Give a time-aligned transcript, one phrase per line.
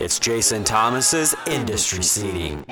[0.00, 2.64] It's Jason Thomas's Industry Seating.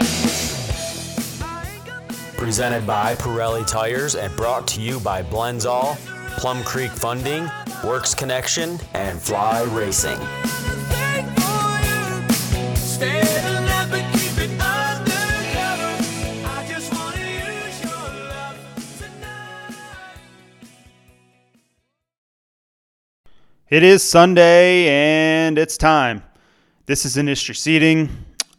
[2.36, 5.96] Presented by Pirelli Tires and brought to you by Blendzall,
[6.36, 7.48] Plum Creek Funding,
[7.84, 10.18] Works Connection, and Fly Racing.
[23.70, 26.24] It is Sunday and it's time.
[26.92, 28.10] This is Industry Seating.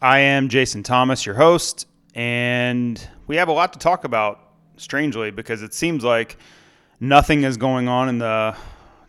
[0.02, 4.40] I am Jason Thomas, your host, and we have a lot to talk about,
[4.76, 6.38] strangely, because it seems like
[7.00, 8.56] nothing is going on in the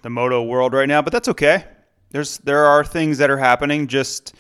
[0.02, 1.64] the moto world right now, but that's okay.
[2.10, 4.34] There's there are things that are happening, just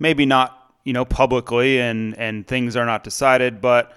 [0.00, 3.92] maybe not, you know, publicly and and things are not decided, but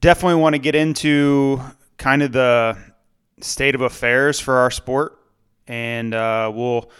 [0.00, 1.60] definitely want to get into
[1.96, 2.78] kind of the
[3.40, 5.18] state of affairs for our sport
[5.66, 6.92] and uh, we'll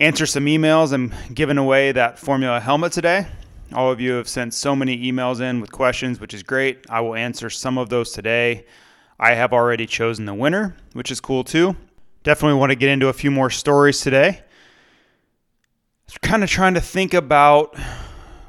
[0.00, 0.92] answer some emails.
[0.92, 3.26] I'm giving away that Formula helmet today.
[3.72, 6.86] All of you have sent so many emails in with questions, which is great.
[6.88, 8.64] I will answer some of those today.
[9.20, 11.76] I have already chosen the winner, which is cool too.
[12.22, 14.42] Definitely want to get into a few more stories today.
[16.22, 17.78] Kind of trying to think about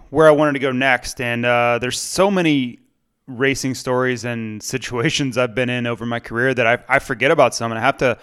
[0.10, 2.80] where I wanted to go next, and uh, there's so many
[3.28, 7.54] racing stories and situations I've been in over my career that I, I forget about
[7.54, 8.18] some, and I have to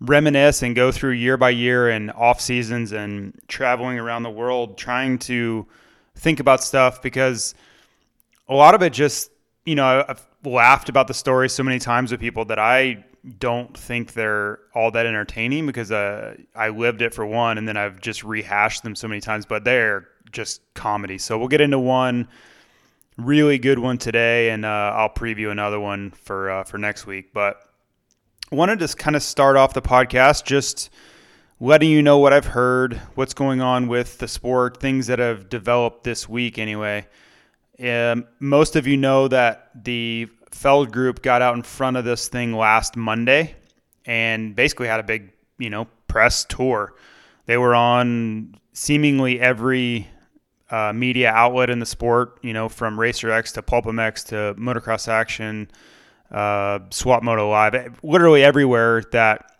[0.00, 4.76] reminisce and go through year by year and off seasons and traveling around the world
[4.76, 5.66] trying to
[6.14, 7.54] think about stuff because
[8.48, 9.30] a lot of it just
[9.64, 13.04] you know I've laughed about the story so many times with people that I
[13.38, 17.76] don't think they're all that entertaining because uh, I lived it for one and then
[17.76, 21.18] I've just rehashed them so many times but they're just comedy.
[21.18, 22.28] So we'll get into one
[23.16, 27.32] really good one today and uh, I'll preview another one for uh, for next week.
[27.32, 27.60] But
[28.50, 30.90] wanted to kind of start off the podcast just
[31.58, 35.48] letting you know what I've heard, what's going on with the sport, things that have
[35.48, 37.06] developed this week anyway.
[37.82, 42.28] Um, most of you know that the Feld Group got out in front of this
[42.28, 43.54] thing last Monday
[44.04, 46.94] and basically had a big, you know, press tour.
[47.46, 50.08] They were on seemingly every
[50.70, 55.08] uh, media outlet in the sport, you know, from Racer X to PulpMX to Motocross
[55.08, 55.70] Action,
[56.30, 59.52] uh, Swap Moto Live, literally everywhere that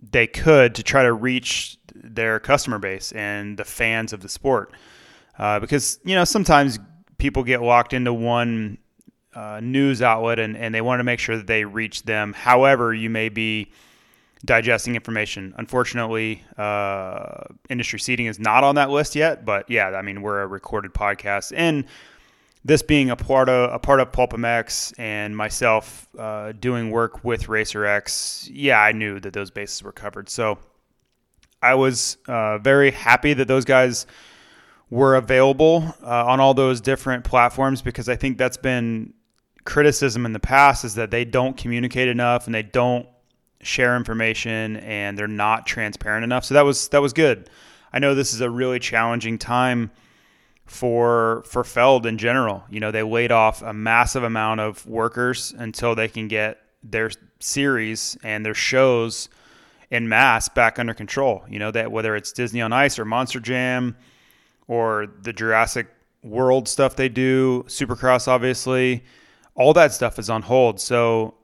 [0.00, 4.72] they could to try to reach their customer base and the fans of the sport.
[5.38, 6.78] Uh, because, you know, sometimes
[7.18, 8.78] people get locked into one
[9.34, 12.92] uh, news outlet and, and they want to make sure that they reach them however
[12.92, 13.70] you may be
[14.44, 15.54] digesting information.
[15.56, 20.42] Unfortunately, uh, industry seating is not on that list yet, but yeah, I mean, we're
[20.42, 21.52] a recorded podcast.
[21.56, 21.84] And
[22.64, 27.48] this being a part of a part of PulpMX and myself uh, doing work with
[27.48, 30.28] Racer X, yeah, I knew that those bases were covered.
[30.28, 30.58] So
[31.60, 34.06] I was uh, very happy that those guys
[34.90, 39.14] were available uh, on all those different platforms because I think that's been
[39.64, 43.06] criticism in the past is that they don't communicate enough and they don't
[43.62, 46.44] share information and they're not transparent enough.
[46.44, 47.48] So that was that was good.
[47.92, 49.90] I know this is a really challenging time
[50.72, 52.64] for for Feld in general.
[52.70, 57.10] You know, they laid off a massive amount of workers until they can get their
[57.40, 59.28] series and their shows
[59.90, 61.44] in mass back under control.
[61.46, 63.96] You know, that whether it's Disney on Ice or Monster Jam
[64.66, 65.88] or the Jurassic
[66.22, 69.04] World stuff they do, Supercross obviously,
[69.54, 70.80] all that stuff is on hold.
[70.80, 71.34] So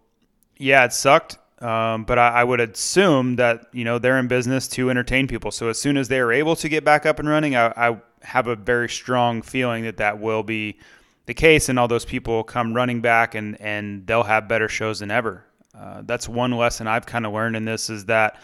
[0.57, 1.37] yeah, it sucked.
[1.61, 5.51] Um, but I, I would assume that you know they're in business to entertain people.
[5.51, 8.01] So as soon as they are able to get back up and running, I, I
[8.29, 10.79] have a very strong feeling that that will be
[11.27, 14.69] the case, and all those people will come running back, and and they'll have better
[14.69, 15.45] shows than ever.
[15.75, 18.41] Uh, that's one lesson I've kind of learned in this is that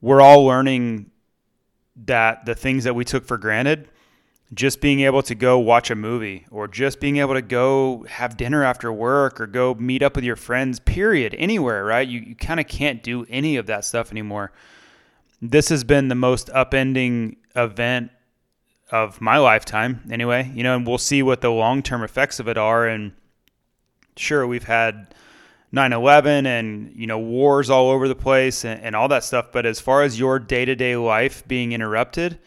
[0.00, 1.10] we're all learning
[2.04, 3.88] that the things that we took for granted
[4.54, 8.36] just being able to go watch a movie or just being able to go have
[8.36, 12.06] dinner after work or go meet up with your friends, period, anywhere, right?
[12.06, 14.52] You, you kind of can't do any of that stuff anymore.
[15.42, 18.10] This has been the most upending event
[18.90, 22.48] of my lifetime, anyway, you know, and we'll see what the long term effects of
[22.48, 22.86] it are.
[22.86, 23.12] And
[24.16, 25.14] sure, we've had
[25.72, 29.46] 9 11 and, you know, wars all over the place and, and all that stuff.
[29.52, 32.38] But as far as your day to day life being interrupted,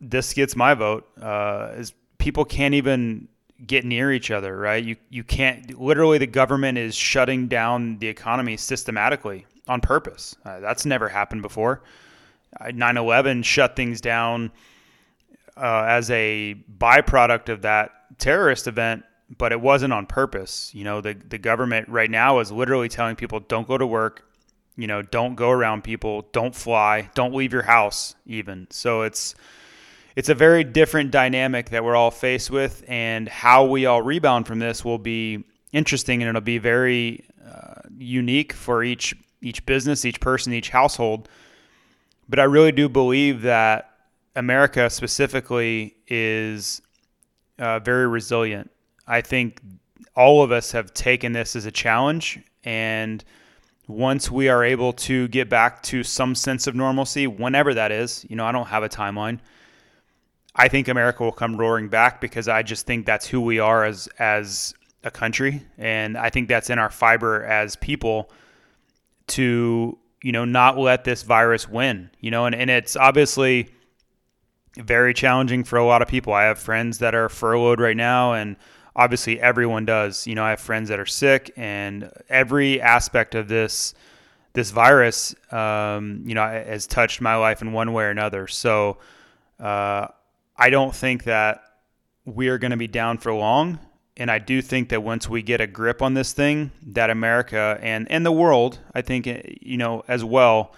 [0.00, 1.08] this gets my vote.
[1.20, 3.28] Uh, is people can't even
[3.66, 4.82] get near each other, right?
[4.84, 10.36] You you can't literally the government is shutting down the economy systematically on purpose.
[10.44, 11.82] Uh, that's never happened before.
[12.60, 14.50] Uh, 9/11 shut things down
[15.56, 19.04] uh, as a byproduct of that terrorist event,
[19.38, 20.74] but it wasn't on purpose.
[20.74, 24.30] You know, the the government right now is literally telling people don't go to work,
[24.76, 28.66] you know, don't go around people, don't fly, don't leave your house even.
[28.70, 29.34] So it's
[30.14, 34.46] it's a very different dynamic that we're all faced with, and how we all rebound
[34.46, 40.04] from this will be interesting, and it'll be very uh, unique for each each business,
[40.04, 41.28] each person, each household.
[42.28, 43.95] But I really do believe that
[44.36, 46.82] America specifically is
[47.58, 48.70] uh, very resilient.
[49.06, 49.60] I think
[50.14, 53.24] all of us have taken this as a challenge, and
[53.88, 58.24] once we are able to get back to some sense of normalcy, whenever that is,
[58.28, 59.40] you know, I don't have a timeline
[60.56, 63.84] I think America will come roaring back because I just think that's who we are
[63.84, 64.74] as as
[65.04, 68.30] a country, and I think that's in our fiber as people
[69.28, 72.10] to you know not let this virus win.
[72.20, 73.68] You know, and, and it's obviously
[74.76, 76.32] very challenging for a lot of people.
[76.32, 78.56] I have friends that are furloughed right now, and
[78.94, 80.26] obviously everyone does.
[80.26, 83.94] You know, I have friends that are sick, and every aspect of this
[84.52, 88.46] this virus, um, you know, has touched my life in one way or another.
[88.46, 88.98] So.
[89.58, 90.08] Uh,
[90.58, 91.62] I don't think that
[92.24, 93.78] we are going to be down for long.
[94.16, 97.78] And I do think that once we get a grip on this thing, that America
[97.82, 99.26] and, and the world, I think,
[99.60, 100.74] you know, as well,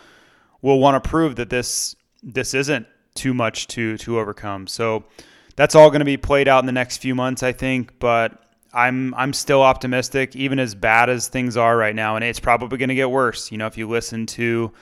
[0.61, 2.85] will want to prove that this this isn't
[3.19, 4.67] too much to to overcome.
[4.67, 5.05] So
[5.57, 7.99] that's all going to be played out in the next few months, I think.
[7.99, 8.41] But
[8.73, 12.79] I'm I'm still optimistic, even as bad as things are right now, and it's probably
[12.79, 13.51] going to get worse.
[13.53, 14.73] You know, if you listen to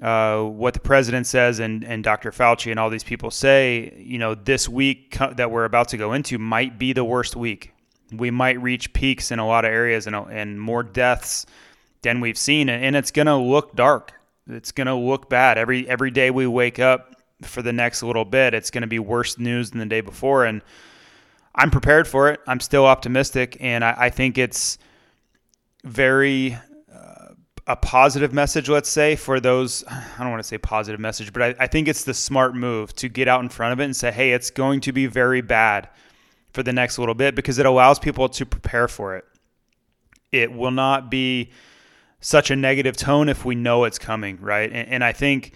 [0.00, 2.30] uh, what the president says and, and Dr.
[2.30, 6.12] Fauci and all these people say, you know, this week that we're about to go
[6.12, 7.72] into might be the worst week.
[8.12, 11.46] We might reach peaks in a lot of areas and, and more deaths
[12.02, 14.12] than we've seen, and it's going to look dark.
[14.48, 18.24] It's going to look bad every every day we wake up for the next little
[18.24, 18.54] bit.
[18.54, 20.62] It's going to be worse news than the day before, and
[21.54, 22.40] I'm prepared for it.
[22.46, 24.78] I'm still optimistic, and I, I think it's
[25.84, 26.58] very
[26.92, 27.34] uh,
[27.66, 29.84] a positive message, let's say, for those.
[29.88, 32.94] I don't want to say positive message, but I, I, think it's the smart move
[32.96, 35.40] to get out in front of it and say, hey, it's going to be very
[35.40, 35.88] bad
[36.52, 39.24] for the next little bit because it allows people to prepare for it.
[40.32, 41.50] It will not be
[42.20, 44.70] such a negative tone if we know it's coming, right?
[44.70, 45.52] And, and I think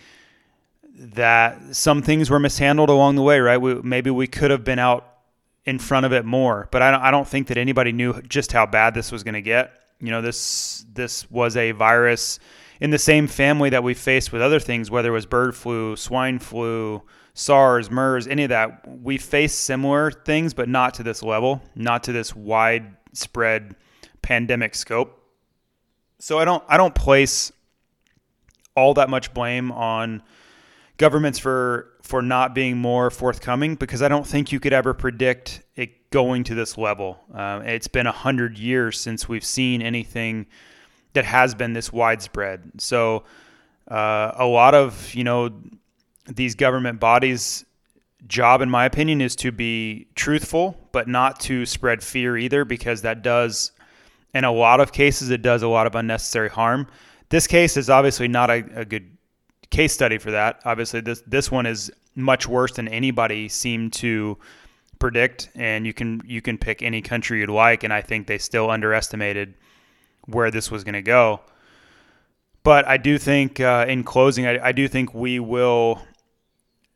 [0.95, 3.59] that some things were mishandled along the way, right?
[3.59, 5.07] We, maybe we could have been out
[5.65, 8.53] in front of it more, but I don't, I don't think that anybody knew just
[8.53, 12.39] how bad this was going to get you know, this this was a virus
[12.81, 15.95] in the same family that we faced with other things, whether it was bird flu,
[15.97, 17.03] swine flu,
[17.35, 18.89] SARS, MERS, any of that.
[18.89, 23.77] We faced similar things, but not to this level, not to this widespread
[24.23, 25.23] pandemic scope.
[26.19, 27.53] So I don't I don't place
[28.75, 30.23] all that much blame on
[31.01, 35.63] governments for for not being more forthcoming because I don't think you could ever predict
[35.75, 37.19] it going to this level.
[37.35, 40.47] Uh, it's been a hundred years since we've seen anything
[41.15, 42.73] that has been this widespread.
[42.79, 43.25] So
[43.89, 45.51] uh, a lot of you know
[46.27, 47.65] these government bodies
[48.27, 53.01] job in my opinion is to be truthful but not to spread fear either because
[53.01, 53.73] that does
[54.35, 56.87] in a lot of cases it does a lot of unnecessary harm
[57.31, 59.11] this case is obviously not a, a good
[59.71, 60.61] case study for that.
[60.65, 64.37] Obviously, this this one is much worse than anybody seemed to
[64.99, 68.39] predict, and you can you can pick any country you'd like, and I think they
[68.39, 69.55] still underestimated
[70.27, 71.41] where this was going to go.
[72.63, 76.03] But I do think, uh, in closing, I, I, do think we will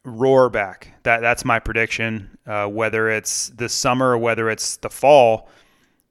[0.04, 0.92] roar back.
[1.04, 2.36] That that's my prediction.
[2.46, 5.48] Uh, whether it's the summer or whether it's the fall,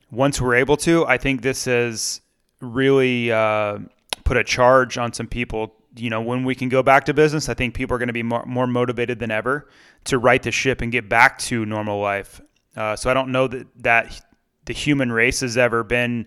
[0.10, 2.22] once we're able to, I think this has
[2.62, 3.80] really uh,
[4.24, 7.50] put a charge on some people you know, when we can go back to business,
[7.50, 9.68] I think people are going to be more, more motivated than ever
[10.06, 12.42] to right the ship and get back to normal life.
[12.76, 14.22] Uh, so I don't know that that
[14.66, 16.26] the human race has ever been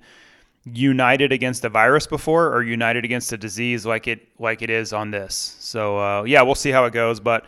[0.64, 4.92] united against a virus before or united against a disease like it like it is
[4.92, 5.56] on this.
[5.60, 7.18] So uh, yeah, we'll see how it goes.
[7.18, 7.46] But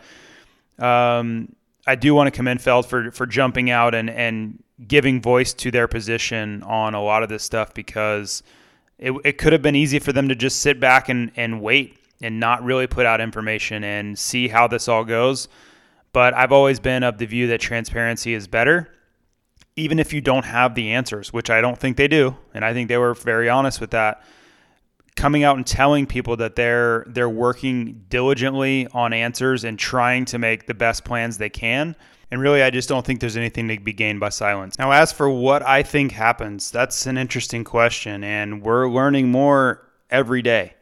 [0.77, 1.53] um,
[1.87, 5.71] I do want to commend Feld for for jumping out and and giving voice to
[5.71, 8.43] their position on a lot of this stuff because
[8.97, 11.98] it, it could have been easy for them to just sit back and, and wait
[12.21, 15.47] and not really put out information and see how this all goes.
[16.11, 18.89] But I've always been of the view that transparency is better,
[19.75, 22.35] even if you don't have the answers, which I don't think they do.
[22.53, 24.23] And I think they were very honest with that.
[25.15, 30.39] Coming out and telling people that they're they're working diligently on answers and trying to
[30.39, 31.95] make the best plans they can
[32.31, 34.77] And really, I just don't think there's anything to be gained by silence.
[34.77, 39.87] Now, as for what I think happens, that's an interesting question, and we're learning more
[40.11, 40.75] every day.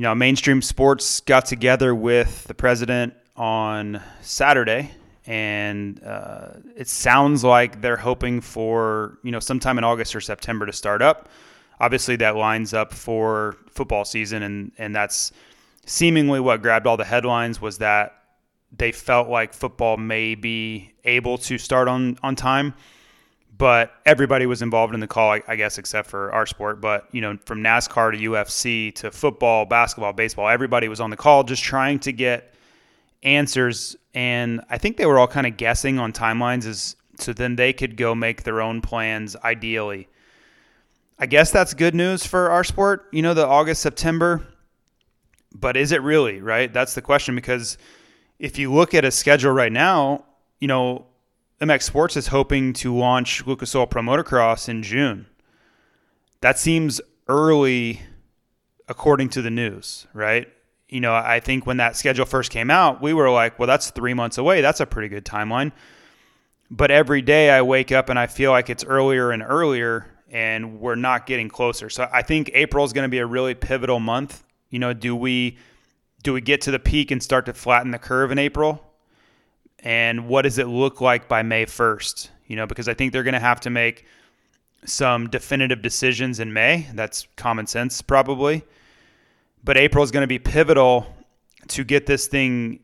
[0.00, 4.92] You know, mainstream sports got together with the president on Saturday,
[5.26, 10.64] and uh, it sounds like they're hoping for you know sometime in August or September
[10.64, 11.28] to start up.
[11.80, 15.32] Obviously, that lines up for football season, and and that's
[15.84, 18.22] seemingly what grabbed all the headlines was that
[18.74, 22.72] they felt like football may be able to start on on time
[23.60, 26.80] but everybody was involved in the call I, I, guess except for our sport.
[26.80, 31.16] But you know from nascar to ufc to football basketball baseball everybody was on the
[31.16, 32.54] call just trying to get
[33.22, 33.96] answers.
[34.14, 37.74] And i think they were all kind of guessing on timelines as so then they
[37.74, 40.08] could go make their own plans ideally.
[41.18, 44.42] I guess that's good news for our sport you know the august september.
[45.52, 46.72] But is it really right?
[46.72, 47.76] That's the question because
[48.38, 50.24] if you look at a schedule right now,
[50.60, 51.06] you know,
[51.60, 55.26] MX Sports is hoping to launch Lucas Oil Pro Motocross in June.
[56.40, 58.00] That seems early
[58.88, 60.48] according to the news, right?
[60.88, 63.90] You know, I think when that schedule first came out, we were like, well, that's
[63.90, 64.62] three months away.
[64.62, 65.72] That's a pretty good timeline.
[66.70, 70.80] But every day I wake up and I feel like it's earlier and earlier, and
[70.80, 71.90] we're not getting closer.
[71.90, 74.44] So I think April is going to be a really pivotal month.
[74.70, 75.58] You know, do we
[76.22, 78.89] do we get to the peak and start to flatten the curve in April?
[79.82, 82.28] And what does it look like by May 1st?
[82.46, 84.04] You know, because I think they're going to have to make
[84.84, 86.86] some definitive decisions in May.
[86.94, 88.62] That's common sense, probably.
[89.62, 91.06] But April is going to be pivotal
[91.68, 92.80] to get this thing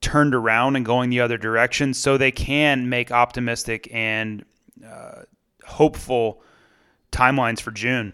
[0.00, 4.44] turned around and going the other direction so they can make optimistic and
[4.86, 5.22] uh,
[5.64, 6.42] hopeful
[7.10, 8.12] timelines for June.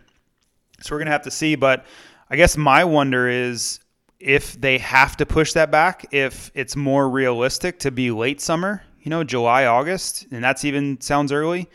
[0.81, 1.57] So we're going to have to see.
[1.57, 1.85] But
[2.31, 3.81] I guess my wonder is
[4.25, 8.83] if they have to push that back, if it's more realistic to be late summer,
[9.03, 11.69] you know, July, August, and that's even sounds early.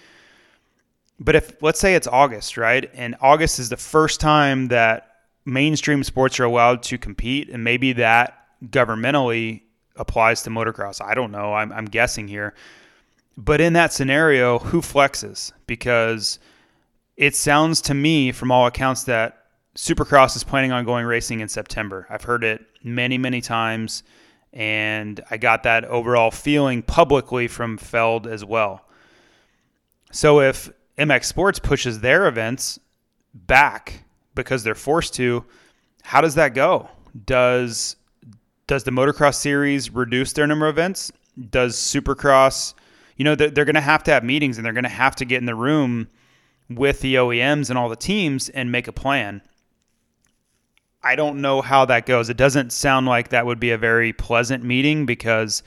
[1.20, 2.90] But if let's say it's August, right?
[2.96, 7.94] And August is the first time that mainstream sports are allowed to compete, and maybe
[7.94, 9.62] that governmentally
[9.96, 11.06] applies to motocross.
[11.06, 11.54] I don't know.
[11.54, 12.56] I'm, I'm guessing here.
[13.38, 15.52] But in that scenario, who flexes?
[15.68, 16.40] Because
[17.16, 19.39] it sounds to me, from all accounts, that
[19.80, 22.06] Supercross is planning on going racing in September.
[22.10, 24.04] I've heard it many, many times,
[24.52, 28.86] and I got that overall feeling publicly from Feld as well.
[30.12, 32.78] So if MX Sports pushes their events
[33.34, 34.04] back
[34.36, 35.46] because they're forced to,
[36.04, 36.90] how does that go?
[37.26, 37.96] Does
[38.68, 41.10] does the motocross series reduce their number of events?
[41.52, 42.74] Does Supercross,
[43.16, 45.16] you know, they're, they're going to have to have meetings and they're going to have
[45.16, 46.10] to get in the room
[46.70, 49.42] with the OEMs and all the teams and make a plan.
[51.02, 52.30] I don't know how that goes.
[52.30, 55.64] It doesn't sound like that would be a very pleasant meeting because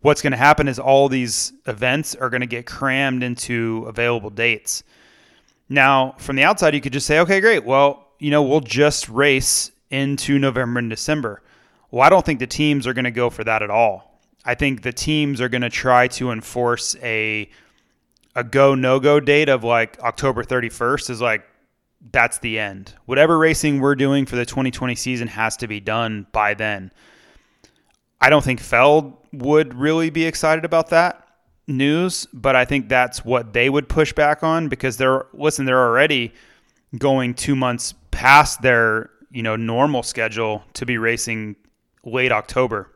[0.00, 4.30] what's going to happen is all these events are going to get crammed into available
[4.30, 4.84] dates.
[5.68, 7.64] Now, from the outside, you could just say, okay, great.
[7.64, 11.42] Well, you know, we'll just race into November and December.
[11.90, 14.20] Well, I don't think the teams are going to go for that at all.
[14.44, 17.50] I think the teams are going to try to enforce a
[18.36, 21.44] a go no go date of like October 31st is like
[22.12, 22.94] that's the end.
[23.06, 26.92] Whatever racing we're doing for the 2020 season has to be done by then.
[28.20, 31.24] I don't think Feld would really be excited about that
[31.66, 35.86] news, but I think that's what they would push back on because they're listen, they're
[35.86, 36.32] already
[36.96, 41.56] going 2 months past their, you know, normal schedule to be racing
[42.04, 42.90] late October.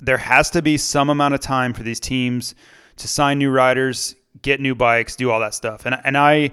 [0.00, 2.54] There has to be some amount of time for these teams
[2.96, 5.86] to sign new riders, get new bikes, do all that stuff.
[5.86, 6.50] And and I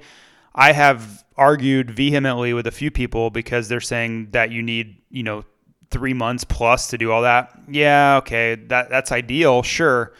[0.57, 5.21] I have argued vehemently with a few people because they're saying that you need, you
[5.21, 5.45] know,
[5.91, 7.57] three months plus to do all that.
[7.69, 10.13] Yeah, okay, that that's ideal, sure.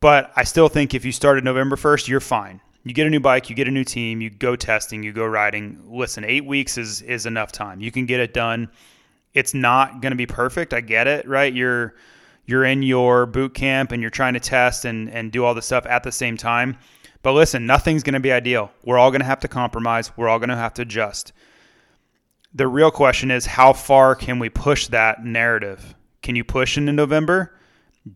[0.00, 2.60] But I still think if you started November 1st, you're fine.
[2.84, 5.26] You get a new bike, you get a new team, you go testing, you go
[5.26, 5.82] riding.
[5.88, 7.80] Listen, eight weeks is is enough time.
[7.80, 8.70] You can get it done.
[9.34, 10.72] It's not going to be perfect.
[10.72, 11.52] I get it, right?
[11.52, 11.96] You're
[12.46, 15.62] you're in your boot camp and you're trying to test and and do all the
[15.62, 16.78] stuff at the same time.
[17.22, 18.70] But listen, nothing's going to be ideal.
[18.84, 20.16] We're all going to have to compromise.
[20.16, 21.32] We're all going to have to adjust.
[22.54, 25.94] The real question is how far can we push that narrative?
[26.22, 27.54] Can you push into November?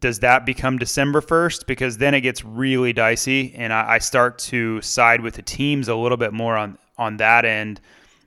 [0.01, 1.67] Does that become December 1st?
[1.67, 5.89] Because then it gets really dicey, and I, I start to side with the teams
[5.89, 7.81] a little bit more on, on that end,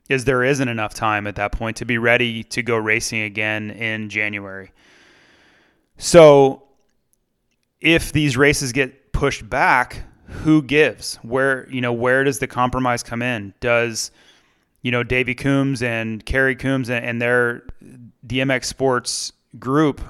[0.08, 3.70] is there isn't enough time at that point to be ready to go racing again
[3.72, 4.70] in January.
[5.98, 6.62] So
[7.80, 11.16] if these races get pushed back, who gives?
[11.16, 13.54] Where you know where does the compromise come in?
[13.60, 14.10] Does
[14.82, 17.66] you know Davey Coombs and Carrie Coombs and, and their
[18.26, 20.00] DMX Sports group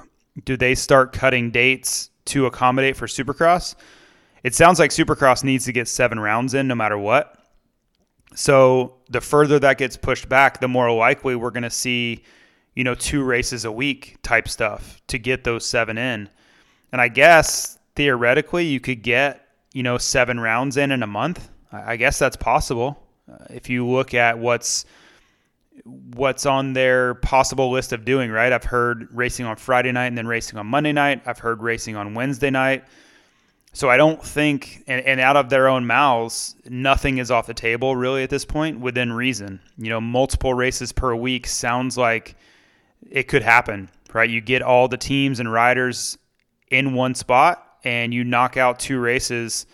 [0.43, 3.75] do they start cutting dates to accommodate for Supercross.
[4.43, 7.37] It sounds like Supercross needs to get seven rounds in no matter what.
[8.35, 12.23] So the further that gets pushed back, the more likely we're going to see,
[12.75, 16.29] you know, two races a week type stuff to get those seven in.
[16.91, 19.46] And I guess theoretically you could get,
[19.77, 21.51] you know, seven rounds in in a month.
[21.71, 22.99] I guess that's possible.
[23.31, 24.85] Uh, if you look at what's
[26.15, 28.51] what's on their possible list of doing, right?
[28.51, 31.21] I've heard racing on Friday night and then racing on Monday night.
[31.27, 32.85] I've heard racing on Wednesday night.
[33.71, 37.53] So I don't think, and, and, out of their own mouths, nothing is off the
[37.53, 39.59] table really at this point within reason.
[39.77, 42.35] You know, multiple races per week sounds like
[43.11, 44.27] it could happen, right?
[44.27, 46.17] You get all the teams and riders
[46.71, 49.65] in one spot and you knock out two races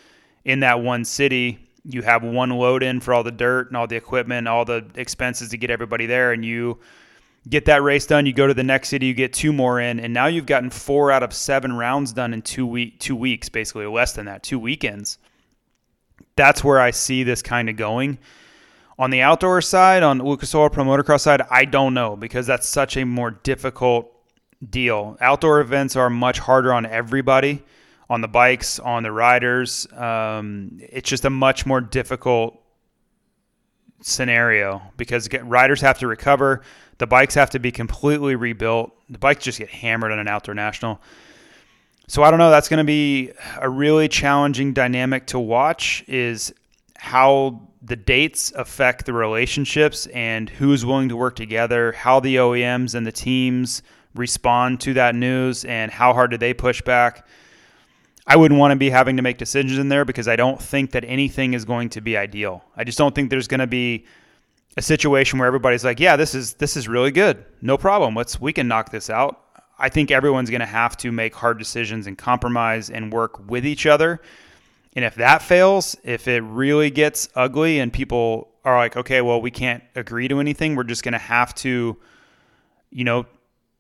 [0.46, 1.58] in that one city.
[1.84, 4.86] You have one load in for all the dirt and all the equipment, all the
[4.94, 6.78] expenses to get everybody there, and you
[7.50, 8.28] get that race done.
[8.28, 10.70] You go to the next city, you get two more in, and now you've gotten
[10.70, 14.44] four out of seven rounds done in two week two weeks, basically less than that,
[14.44, 15.18] two weekends.
[16.36, 18.20] That's where I see this kind of going.
[19.00, 22.70] On the outdoor side, on Lucas Oil Pro Motocross side, I don't know because that's
[22.70, 24.12] such a more difficult
[24.70, 25.18] deal.
[25.20, 27.64] Outdoor events are much harder on everybody,
[28.14, 29.88] on the bikes, on the riders.
[29.94, 32.60] Um, it's just a much more difficult
[34.02, 36.62] scenario because riders have to recover
[36.98, 38.92] the bikes have to be completely rebuilt.
[39.10, 41.02] The bikes just get hammered on an outdoor national.
[42.08, 42.50] So I don't know.
[42.50, 46.04] That's going to be a really challenging dynamic to watch.
[46.08, 46.54] Is
[46.98, 52.96] how the dates affect the relationships and who's willing to work together, how the OEMs
[52.96, 53.82] and the teams
[54.16, 57.28] respond to that news, and how hard do they push back.
[58.26, 60.92] I wouldn't want to be having to make decisions in there because I don't think
[60.92, 62.64] that anything is going to be ideal.
[62.76, 64.06] I just don't think there's going to be
[64.78, 67.46] a situation where everybody's like, yeah, this is this is really good.
[67.62, 68.16] No problem.
[68.16, 69.40] Let's we can knock this out.
[69.78, 73.66] I think everyone's going to have to make hard decisions and compromise and work with
[73.66, 74.22] each other.
[74.96, 79.42] And if that fails, if it really gets ugly and people are like, okay, well,
[79.42, 81.98] we can't agree to anything, we're just going to have to,
[82.92, 83.26] you know,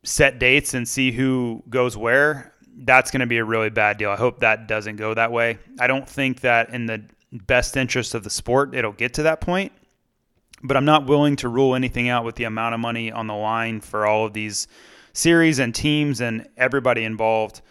[0.03, 2.52] set dates and see who goes where.
[2.75, 4.09] That's going to be a really bad deal.
[4.09, 5.59] I hope that doesn't go that way.
[5.79, 9.41] I don't think that in the best interest of the sport, it'll get to that
[9.41, 9.71] point
[10.63, 13.35] but I'm not willing to rule anything out with the amount of money on the
[13.35, 14.67] line for all of these
[15.11, 17.61] series and teams and everybody involved.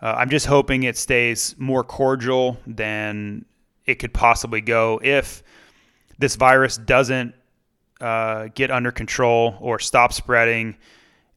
[0.00, 3.44] Uh, I'm just hoping it stays more cordial than
[3.84, 5.42] it could possibly go if
[6.18, 7.34] this virus doesn't
[8.00, 10.76] uh, get under control or stop spreading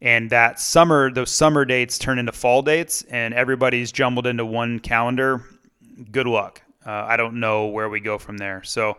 [0.02, 4.80] and that summer those summer dates turn into fall dates and everybody's jumbled into one
[4.80, 5.44] calendar
[6.12, 8.98] good luck uh, i don't know where we go from there so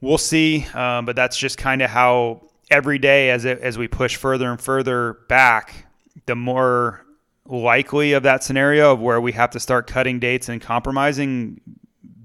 [0.00, 0.66] we'll see.
[0.74, 4.50] Um, but that's just kind of how every day as it, as we push further
[4.50, 5.86] and further back,
[6.26, 7.04] the more
[7.46, 11.60] likely of that scenario of where we have to start cutting dates and compromising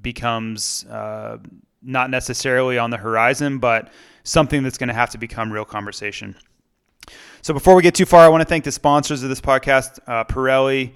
[0.02, 1.38] becomes uh,
[1.82, 3.92] not necessarily on the horizon, but
[4.24, 6.36] something that's going to have to become real conversation.
[7.46, 10.00] So before we get too far, I want to thank the sponsors of this podcast,
[10.08, 10.94] uh, Pirelli.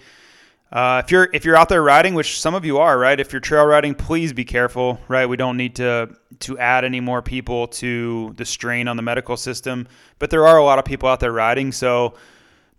[0.71, 3.19] Uh, if you're if you're out there riding, which some of you are, right?
[3.19, 5.27] If you're trail riding, please be careful, right?
[5.27, 6.09] We don't need to
[6.39, 10.57] to add any more people to the strain on the medical system, but there are
[10.57, 12.15] a lot of people out there riding, so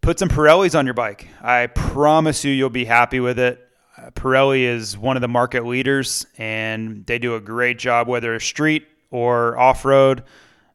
[0.00, 1.28] put some Pirellis on your bike.
[1.40, 3.64] I promise you, you'll be happy with it.
[3.96, 8.40] Uh, Pirelli is one of the market leaders, and they do a great job, whether
[8.40, 10.24] street or off road.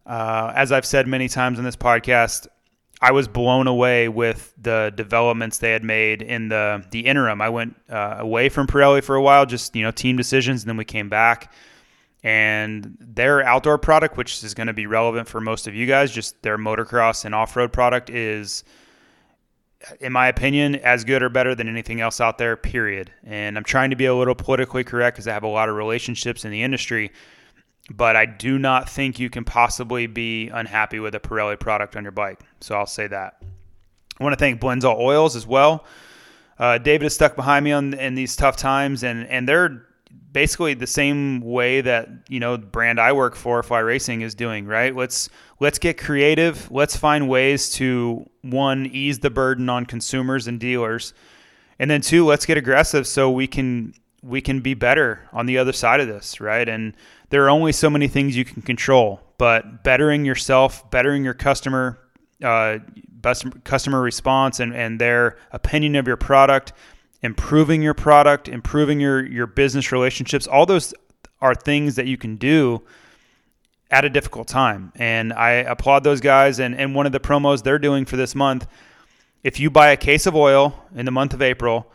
[0.06, 2.48] Uh, as I've said many times in this podcast,
[3.06, 7.39] I was blown away with the developments they had made in the the interim.
[7.39, 10.70] I went uh, away from Pirelli for a while, just you know team decisions, and
[10.70, 11.54] then we came back.
[12.24, 16.12] And their outdoor product, which is going to be relevant for most of you guys,
[16.12, 18.63] just their motocross and off road product is,
[20.00, 22.58] in my opinion, as good or better than anything else out there.
[22.58, 23.12] Period.
[23.24, 25.76] And I'm trying to be a little politically correct because I have a lot of
[25.76, 27.12] relationships in the industry
[27.91, 32.04] but I do not think you can possibly be unhappy with a Pirelli product on
[32.04, 32.39] your bike.
[32.60, 33.41] So I'll say that.
[34.19, 35.86] I want to thank Blendzall Oils as well.
[36.58, 39.86] Uh, David is stuck behind me on in these tough times, and and they're
[40.32, 44.36] basically the same way that you know the brand I work for, Fly Racing, is
[44.36, 44.65] doing.
[44.65, 44.95] Right?
[44.95, 46.71] Let's let's get creative.
[46.71, 51.13] Let's find ways to one ease the burden on consumers and dealers,
[51.78, 53.93] and then two, let's get aggressive so we can
[54.26, 56.42] we can be better on the other side of this.
[56.42, 56.68] Right?
[56.68, 56.94] And
[57.30, 62.00] there are only so many things you can control, but bettering yourself, bettering your customer,
[62.44, 62.80] uh,
[63.64, 66.74] customer response and, and their opinion of your product,
[67.22, 70.94] improving your product, improving your, your business relationships, all those
[71.42, 72.82] are things that you can do
[73.92, 74.92] at a difficult time.
[74.96, 76.60] And I applaud those guys.
[76.60, 78.68] And, and one of the promos they're doing for this month,
[79.44, 81.92] if you buy a case of oil in the month of April,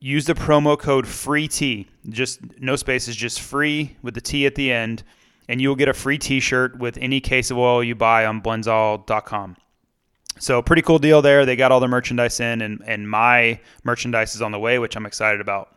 [0.00, 4.54] use the promo code free T, just no spaces, just free with the T at
[4.54, 5.02] the end,
[5.48, 8.40] and you will get a free T-shirt with any case of oil you buy on
[8.40, 9.56] Blendzall.com.
[10.38, 11.46] So pretty cool deal there.
[11.46, 14.96] They got all the merchandise in, and and my merchandise is on the way, which
[14.96, 15.74] I'm excited about.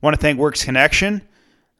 [0.00, 1.22] Want to thank Works Connection.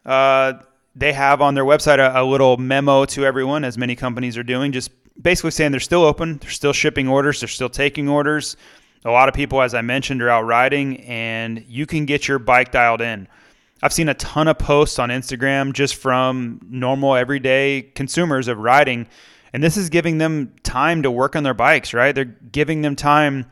[0.06, 0.54] Uh,
[0.94, 4.42] they have on their website a, a little memo to everyone, as many companies are
[4.42, 4.90] doing, just
[5.20, 8.56] basically saying they're still open, they're still shipping orders, they're still taking orders.
[9.04, 12.38] A lot of people, as I mentioned, are out riding, and you can get your
[12.38, 13.26] bike dialed in.
[13.82, 19.08] I've seen a ton of posts on Instagram just from normal, everyday consumers of riding,
[19.52, 22.14] and this is giving them time to work on their bikes, right?
[22.14, 23.46] They're giving them time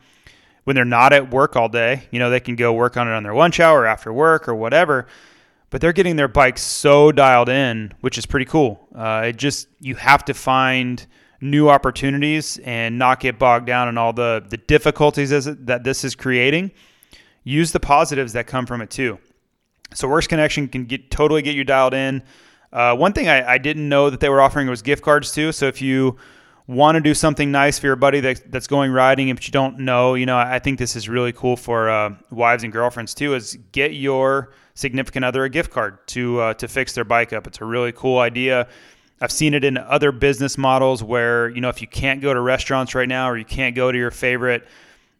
[0.63, 2.03] when they're not at work all day.
[2.11, 4.55] You know, they can go work on it on their lunch hour, after work, or
[4.55, 5.05] whatever.
[5.69, 8.87] But they're getting their bikes so dialed in, which is pretty cool.
[8.95, 11.05] Uh, it just you have to find
[11.41, 16.15] new opportunities and not get bogged down in all the the difficulties that this is
[16.15, 16.71] creating.
[17.43, 19.17] Use the positives that come from it too.
[19.93, 22.23] So Works Connection can get totally get you dialed in.
[22.71, 25.51] Uh, one thing I, I, didn't know that they were offering was gift cards too.
[25.51, 26.15] So if you
[26.67, 29.79] want to do something nice for your buddy that, that's going riding, if you don't
[29.79, 33.35] know, you know, I think this is really cool for uh, wives and girlfriends too.
[33.35, 37.45] Is get your significant other a gift card to uh, to fix their bike up.
[37.45, 38.69] It's a really cool idea.
[39.21, 42.41] I've seen it in other business models where you know if you can't go to
[42.41, 44.67] restaurants right now or you can't go to your favorite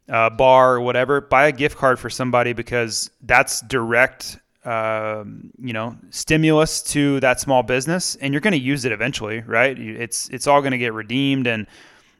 [0.08, 5.72] uh, bar or whatever, buy a gift card for somebody because that's direct um, you
[5.72, 9.78] know stimulus to that small business and you're going to use it eventually right?
[9.78, 11.66] It's it's all going to get redeemed and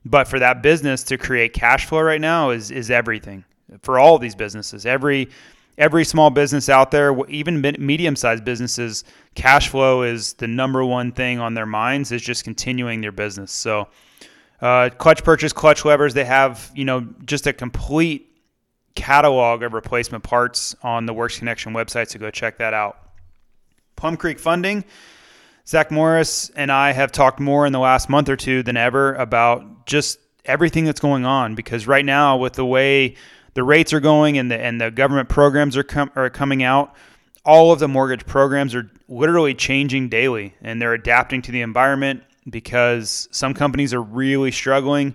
[0.05, 3.45] but for that business to create cash flow right now is is everything
[3.81, 4.87] for all these businesses.
[4.87, 5.29] Every
[5.79, 9.05] every small business out there even medium sized businesses
[9.35, 13.51] cash flow is the number one thing on their minds is just continuing their business
[13.51, 13.89] so
[14.61, 18.33] uh, clutch purchase clutch levers they have you know just a complete
[18.95, 22.99] catalog of replacement parts on the Works Connection website, so go check that out.
[23.97, 24.85] Plum Creek Funding.
[25.67, 29.15] Zach Morris and I have talked more in the last month or two than ever
[29.15, 33.15] about just everything that's going on because right now, with the way
[33.55, 36.95] the rates are going and the and the government programs are com- are coming out,
[37.45, 42.23] all of the mortgage programs are literally changing daily and they're adapting to the environment
[42.49, 45.15] because some companies are really struggling.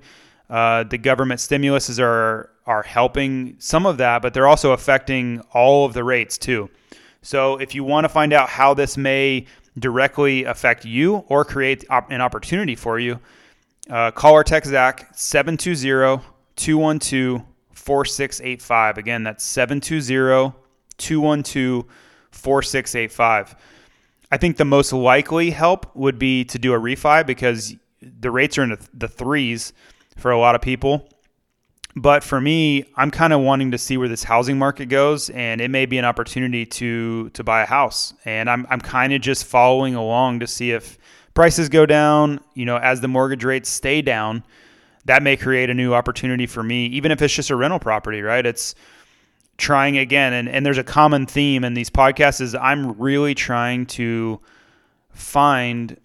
[0.50, 5.86] Uh, the government stimuluses are are helping some of that, but they're also affecting all
[5.86, 6.70] of the rates too.
[7.22, 9.46] So if you want to find out how this may
[9.80, 13.20] directly affect you or create an opportunity for you,
[13.90, 16.24] uh, call our tech Zach 720
[16.56, 17.42] 212
[17.88, 18.98] 4685.
[18.98, 20.54] Again, that's 720
[20.98, 21.86] 212
[22.32, 23.56] 4685.
[24.30, 28.58] I think the most likely help would be to do a refi because the rates
[28.58, 29.72] are in the threes
[30.18, 31.08] for a lot of people.
[31.96, 35.62] But for me, I'm kind of wanting to see where this housing market goes, and
[35.62, 38.14] it may be an opportunity to to buy a house.
[38.26, 40.98] And I'm I'm kind of just following along to see if
[41.34, 42.42] prices go down.
[42.54, 44.44] You know, as the mortgage rates stay down,
[45.08, 48.22] that may create a new opportunity for me, even if it's just a rental property.
[48.22, 48.46] Right?
[48.46, 48.76] It's
[49.58, 53.86] trying again, and and there's a common theme in these podcasts is I'm really trying
[53.88, 54.40] to
[55.12, 56.00] find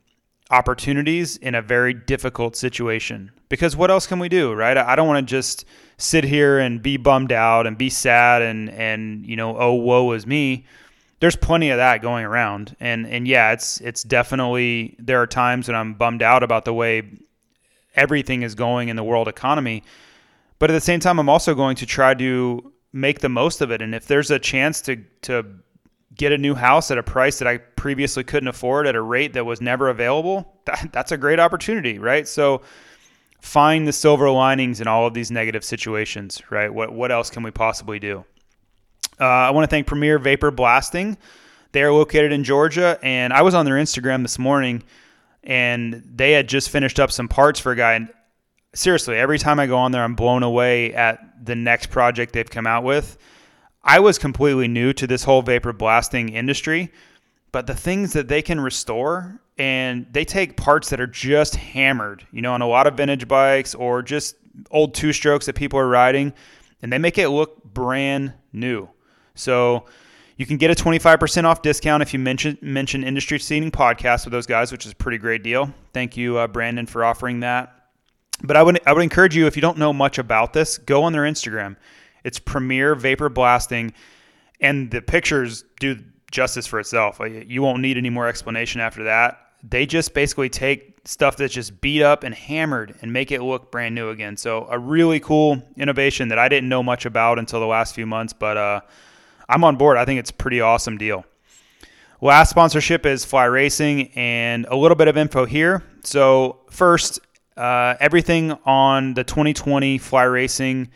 [0.51, 4.77] opportunities in a very difficult situation because what else can we do, right?
[4.77, 5.65] I don't want to just
[5.99, 10.13] sit here and be bummed out and be sad and and you know, oh woe
[10.13, 10.65] is me.
[11.21, 15.69] There's plenty of that going around, and and yeah, it's it's definitely there are times
[15.69, 17.03] when I'm bummed out about the way
[17.95, 19.83] everything is going in the world economy,
[20.59, 23.71] but at the same time, I'm also going to try to make the most of
[23.71, 23.83] it.
[23.83, 25.45] And if there's a chance to to
[26.15, 29.33] get a new house at a price that I previously couldn't afford at a rate
[29.33, 32.29] that was never available, that, that's a great opportunity, right?
[32.29, 32.63] So
[33.41, 36.73] find the silver linings in all of these negative situations, right?
[36.73, 38.25] What what else can we possibly do?
[39.21, 41.17] Uh, I want to thank Premier Vapor Blasting.
[41.73, 44.83] They are located in Georgia, and I was on their Instagram this morning,
[45.43, 47.95] and they had just finished up some parts for a guy.
[47.95, 48.09] And
[48.75, 52.49] seriously, every time I go on there, I'm blown away at the next project they've
[52.49, 53.19] come out with.
[53.83, 56.93] I was completely new to this whole vapor blasting industry,
[57.51, 62.27] but the things that they can restore and they take parts that are just hammered,
[62.31, 64.37] you know, on a lot of vintage bikes or just
[64.71, 66.33] old two strokes that people are riding,
[66.81, 68.89] and they make it look brand new.
[69.35, 69.87] So
[70.37, 74.33] you can get a 25% off discount if you mention mention industry seating podcast with
[74.33, 75.73] those guys, which is a pretty great deal.
[75.93, 77.75] Thank you, uh, Brandon, for offering that.
[78.43, 81.05] But I would I would encourage you if you don't know much about this, go
[81.05, 81.77] on their Instagram.
[82.25, 83.93] It's Premier Vapor Blasting,
[84.61, 85.99] and the pictures do
[86.31, 87.21] justice for itself.
[87.21, 89.39] You won't need any more explanation after that.
[89.63, 93.71] They just basically take stuff that's just beat up and hammered and make it look
[93.71, 94.37] brand new again.
[94.37, 98.07] So a really cool innovation that I didn't know much about until the last few
[98.07, 98.81] months, but uh,
[99.53, 99.99] I'm on board.
[99.99, 101.27] I think it's a pretty awesome deal.
[102.23, 105.83] Last sponsorship is Fly Racing, and a little bit of info here.
[106.05, 107.21] So first,
[107.57, 110.89] uh, everything on the 2020 Fly Racing,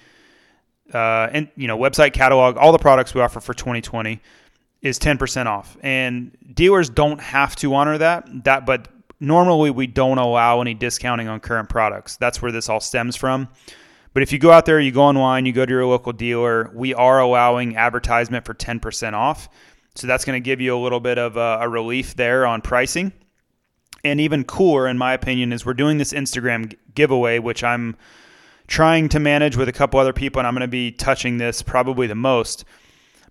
[0.95, 4.21] uh, and you know website catalog, all the products we offer for 2020
[4.81, 8.45] is 10% off, and dealers don't have to honor that.
[8.45, 8.89] That, but
[9.21, 12.17] normally we don't allow any discounting on current products.
[12.17, 13.49] That's where this all stems from.
[14.17, 16.71] But if you go out there, you go online, you go to your local dealer,
[16.73, 19.51] we are allowing advertisement for 10% off.
[19.95, 22.63] So that's going to give you a little bit of a, a relief there on
[22.63, 23.13] pricing.
[24.05, 27.95] And even cooler, in my opinion, is we're doing this Instagram giveaway, which I'm
[28.69, 31.61] trying to manage with a couple other people, and I'm going to be touching this
[31.61, 32.65] probably the most.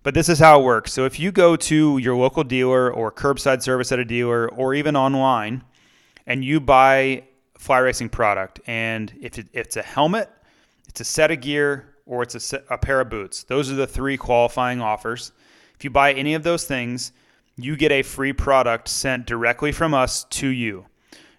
[0.04, 0.92] But this is how it works.
[0.92, 4.72] So if you go to your local dealer or curbside service at a dealer or
[4.72, 5.64] even online
[6.28, 7.24] and you buy
[7.58, 10.30] fly racing product, and if it's a helmet,
[10.96, 13.74] it's a set of gear, or it's a, set, a pair of boots, those are
[13.74, 15.30] the three qualifying offers.
[15.74, 17.12] If you buy any of those things,
[17.54, 20.86] you get a free product sent directly from us to you.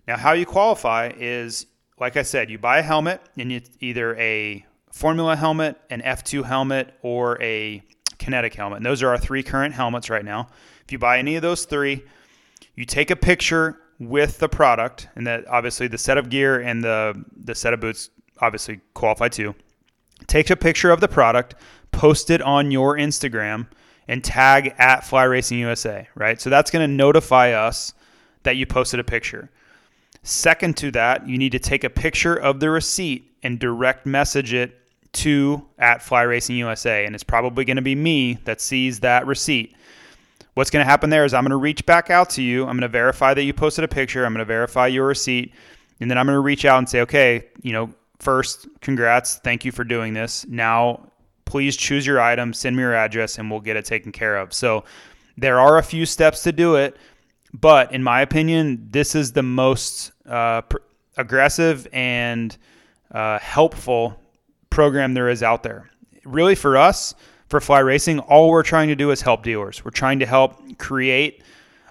[0.07, 1.65] Now, how you qualify is,
[1.99, 6.45] like I said, you buy a helmet, and it's either a Formula helmet, an F2
[6.45, 7.81] helmet, or a
[8.19, 8.77] kinetic helmet.
[8.77, 10.49] And those are our three current helmets right now.
[10.85, 12.03] If you buy any of those three,
[12.75, 16.83] you take a picture with the product, and that obviously the set of gear and
[16.83, 18.11] the the set of boots
[18.41, 19.55] obviously qualify too.
[20.27, 21.55] Take a picture of the product,
[21.91, 23.67] post it on your Instagram,
[24.07, 26.39] and tag at Fly Racing USA, right?
[26.39, 27.93] So that's going to notify us
[28.43, 29.49] that you posted a picture.
[30.23, 34.53] Second to that, you need to take a picture of the receipt and direct message
[34.53, 34.79] it
[35.13, 37.05] to at Fly Racing USA.
[37.05, 39.75] And it's probably going to be me that sees that receipt.
[40.53, 42.61] What's going to happen there is I'm going to reach back out to you.
[42.61, 44.25] I'm going to verify that you posted a picture.
[44.25, 45.53] I'm going to verify your receipt.
[45.99, 49.37] And then I'm going to reach out and say, okay, you know, first, congrats.
[49.37, 50.45] Thank you for doing this.
[50.47, 51.11] Now
[51.47, 54.53] please choose your item, send me your address, and we'll get it taken care of.
[54.53, 54.83] So
[55.37, 56.97] there are a few steps to do it,
[57.53, 60.77] but in my opinion, this is the most uh, pr-
[61.15, 62.55] aggressive and
[63.11, 64.19] uh, helpful
[64.69, 65.89] program there is out there.
[66.25, 67.15] Really, for us,
[67.47, 69.85] for Fly Racing, all we're trying to do is help dealers.
[69.85, 71.41] We're trying to help create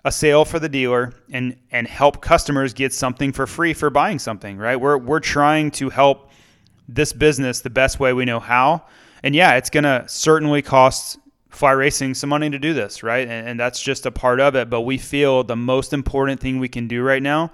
[0.06, 4.18] a sale for the dealer and and help customers get something for free for buying
[4.18, 4.76] something, right?
[4.76, 6.30] We're we're trying to help
[6.88, 8.84] this business the best way we know how
[9.22, 13.26] and yeah, it's going to certainly cost fly racing some money to do this, right?
[13.26, 14.68] And, and, that's just a part of it.
[14.68, 17.50] But we feel the most important thing we can do right now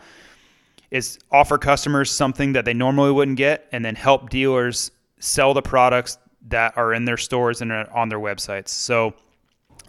[0.90, 5.62] is offer customers something that they normally wouldn't get and then help dealers sell the
[5.62, 8.68] products that are in their stores and on their websites.
[8.68, 9.14] So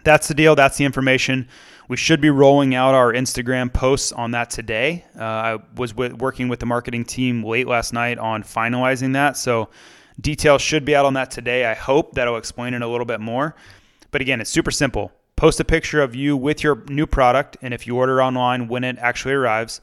[0.04, 0.56] that's the deal.
[0.56, 1.50] That's the information.
[1.88, 5.06] We should be rolling out our Instagram posts on that today.
[5.18, 9.38] Uh, I was working with the marketing team late last night on finalizing that.
[9.38, 9.70] So
[10.20, 11.66] Details should be out on that today.
[11.66, 13.56] I hope that'll explain it a little bit more.
[14.12, 15.12] But again, it's super simple.
[15.36, 18.84] Post a picture of you with your new product, and if you order online when
[18.84, 19.82] it actually arrives,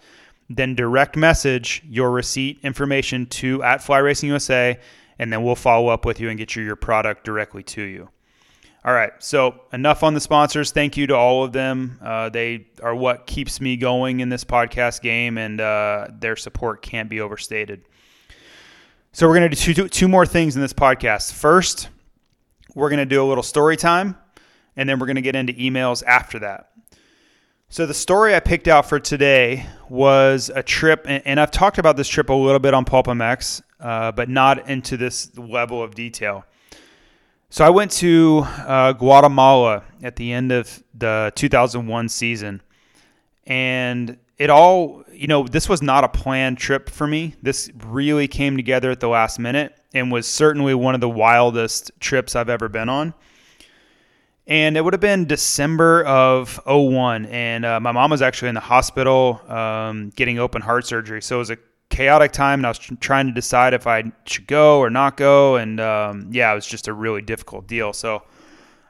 [0.49, 4.79] then direct message your receipt information to at Fly Racing USA,
[5.19, 8.09] and then we'll follow up with you and get you your product directly to you.
[8.83, 10.71] All right, so enough on the sponsors.
[10.71, 11.99] Thank you to all of them.
[12.03, 16.81] Uh, they are what keeps me going in this podcast game, and uh, their support
[16.81, 17.83] can't be overstated.
[19.13, 21.35] So we're going to do two, two more things in this podcast.
[21.35, 21.91] First,
[22.75, 24.17] we're going to do a little story time,
[24.77, 26.71] and then we're going to get into emails after that.
[27.69, 31.99] So the story I picked out for today was a trip, and, I've talked about
[31.99, 35.95] this trip a little bit on Pulp MX, uh, but not into this level of
[35.95, 36.47] detail.
[37.53, 42.63] So I went to uh, Guatemala at the end of the 2001 season,
[43.45, 47.35] and it all, you know, this was not a planned trip for me.
[47.43, 51.91] This really came together at the last minute and was certainly one of the wildest
[51.99, 53.15] trips I've ever been on.
[54.47, 57.27] And it would have been December of 01.
[57.27, 61.21] And uh, my mom was actually in the hospital um, getting open heart surgery.
[61.21, 61.59] So it was a
[61.91, 62.61] chaotic time.
[62.61, 65.57] And I was trying to decide if I should go or not go.
[65.57, 67.93] And um, yeah, it was just a really difficult deal.
[67.93, 68.23] So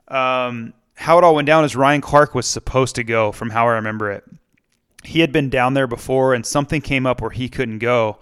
[0.08, 3.66] um, how it all went down is Ryan Clark was supposed to go, from how
[3.66, 4.24] I remember it
[5.02, 8.18] he had been down there before and something came up where he couldn't go.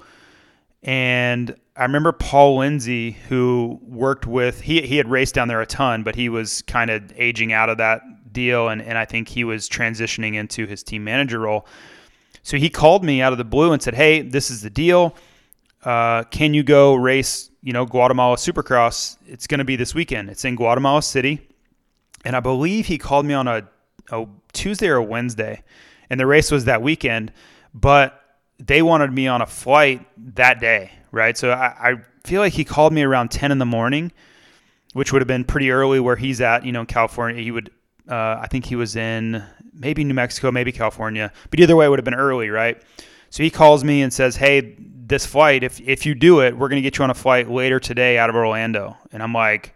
[0.82, 5.66] And I remember Paul Lindsay, who worked with, he, he had raced down there a
[5.66, 8.68] ton, but he was kind of aging out of that deal.
[8.68, 11.66] And, and I think he was transitioning into his team manager role.
[12.48, 15.14] So he called me out of the blue and said, Hey, this is the deal.
[15.84, 19.18] Uh, can you go race, you know, Guatemala Supercross?
[19.26, 20.30] It's going to be this weekend.
[20.30, 21.46] It's in Guatemala City.
[22.24, 23.68] And I believe he called me on a,
[24.11, 25.62] a Tuesday or a Wednesday
[26.08, 27.34] and the race was that weekend,
[27.74, 28.18] but
[28.58, 31.37] they wanted me on a flight that day, right?
[31.37, 34.11] So I, I feel like he called me around 10 in the morning
[34.94, 36.64] which would have been pretty early where he's at.
[36.64, 37.70] You know, in California, he would.
[38.09, 39.44] Uh, I think he was in
[39.75, 42.81] maybe New Mexico, maybe California, but either way, it would have been early, right?
[43.31, 46.68] So he calls me and says, "Hey, this flight, if if you do it, we're
[46.68, 49.75] going to get you on a flight later today out of Orlando." And I'm like,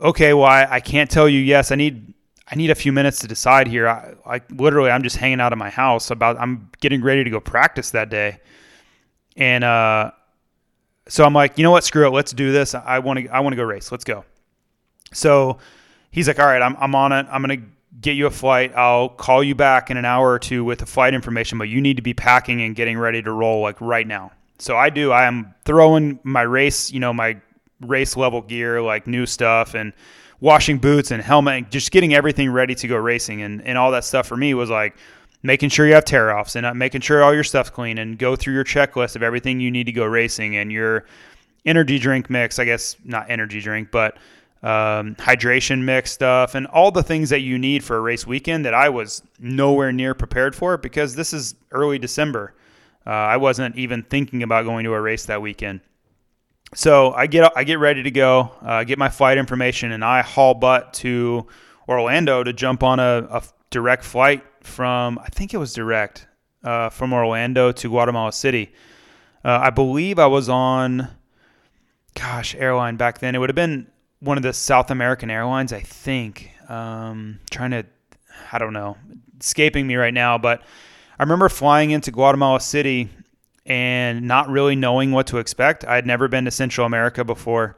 [0.00, 1.70] "Okay, well, I, I can't tell you yes.
[1.70, 2.12] I need
[2.50, 3.88] I need a few minutes to decide here.
[3.88, 7.30] I, I literally I'm just hanging out of my house about I'm getting ready to
[7.30, 8.40] go practice that day."
[9.36, 10.10] And uh
[11.08, 11.84] so I'm like, "You know what?
[11.84, 12.10] Screw it.
[12.10, 12.74] Let's do this.
[12.74, 13.92] I want to I want to go race.
[13.92, 14.24] Let's go."
[15.12, 15.58] So
[16.16, 17.26] he's like, "All right, I'm I'm on it.
[17.30, 17.66] I'm going to
[18.00, 18.72] get you a flight.
[18.74, 21.80] I'll call you back in an hour or two with the flight information, but you
[21.80, 24.32] need to be packing and getting ready to roll like right now.
[24.58, 25.12] So I do.
[25.12, 27.38] I am throwing my race, you know, my
[27.80, 29.92] race level gear, like new stuff and
[30.40, 33.42] washing boots and helmet, and just getting everything ready to go racing.
[33.42, 34.96] And, and all that stuff for me was like
[35.42, 38.18] making sure you have tear offs and uh, making sure all your stuff's clean and
[38.18, 41.04] go through your checklist of everything you need to go racing and your
[41.66, 42.58] energy drink mix.
[42.58, 44.16] I guess not energy drink, but
[44.62, 48.64] um, hydration mix stuff, and all the things that you need for a race weekend
[48.64, 52.54] that I was nowhere near prepared for because this is early December.
[53.06, 55.80] Uh, I wasn't even thinking about going to a race that weekend.
[56.74, 60.22] So I get I get ready to go, uh, get my flight information, and I
[60.22, 61.46] haul butt to
[61.88, 66.26] Orlando to jump on a, a direct flight from I think it was direct
[66.64, 68.72] uh, from Orlando to Guatemala City.
[69.44, 71.08] Uh, I believe I was on,
[72.14, 73.36] gosh, airline back then.
[73.36, 73.86] It would have been
[74.20, 76.50] one of the South American airlines, I think.
[76.68, 77.86] Um, trying to,
[78.52, 78.96] I don't know,
[79.40, 80.62] escaping me right now, but
[81.18, 83.08] I remember flying into Guatemala City
[83.64, 85.84] and not really knowing what to expect.
[85.84, 87.76] I had never been to Central America before,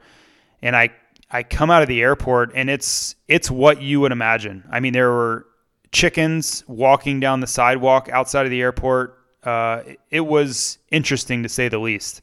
[0.61, 0.91] and I
[1.31, 4.63] I come out of the airport and it's it's what you would imagine.
[4.71, 5.45] I mean, there were
[5.91, 9.17] chickens walking down the sidewalk outside of the airport.
[9.43, 12.21] Uh, it was interesting to say the least.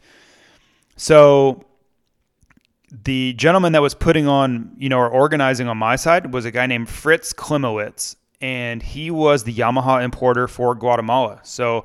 [0.96, 1.64] So
[2.90, 6.50] the gentleman that was putting on, you know, or organizing on my side was a
[6.50, 11.40] guy named Fritz Klimowitz, and he was the Yamaha importer for Guatemala.
[11.42, 11.84] So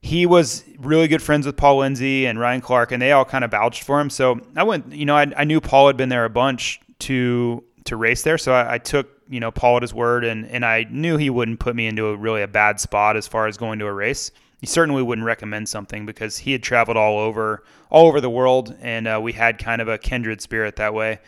[0.00, 3.44] he was really good friends with Paul Lindsay and Ryan Clark, and they all kind
[3.44, 4.08] of vouched for him.
[4.08, 7.64] So I went, you know, I, I knew Paul had been there a bunch to
[7.84, 10.64] to race there, so I, I took you know Paul at his word, and and
[10.64, 13.56] I knew he wouldn't put me into a really a bad spot as far as
[13.56, 17.64] going to a race he certainly wouldn't recommend something because he had traveled all over
[17.90, 21.18] all over the world, and uh, we had kind of a kindred spirit that way.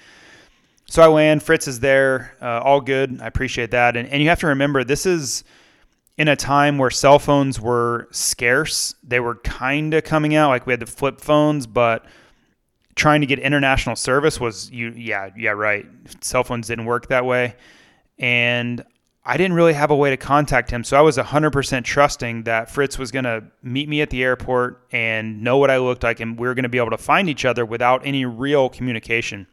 [0.87, 1.43] So I land.
[1.43, 2.37] Fritz is there.
[2.43, 3.21] Uh, all good.
[3.23, 3.97] I appreciate that.
[3.97, 5.43] And, and you have to remember, this is
[6.19, 8.95] in a time where cell phones were scarce.
[9.03, 10.51] They were kind of coming out.
[10.51, 12.05] Like we had the flip phones, but
[12.95, 14.91] trying to get international service was you.
[14.91, 15.87] Yeah, yeah, right.
[16.21, 17.57] Cell phones didn't work that way.
[18.19, 18.85] And
[19.25, 20.83] I didn't really have a way to contact him.
[20.83, 24.85] So I was 100% trusting that Fritz was going to meet me at the airport
[24.91, 27.29] and know what I looked like, and we were going to be able to find
[27.29, 29.47] each other without any real communication.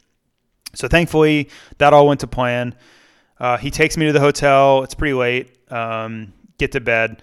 [0.74, 2.76] So thankfully, that all went to plan.
[3.40, 4.84] Uh, he takes me to the hotel.
[4.84, 5.56] It's pretty late.
[5.72, 7.22] Um, get to bed.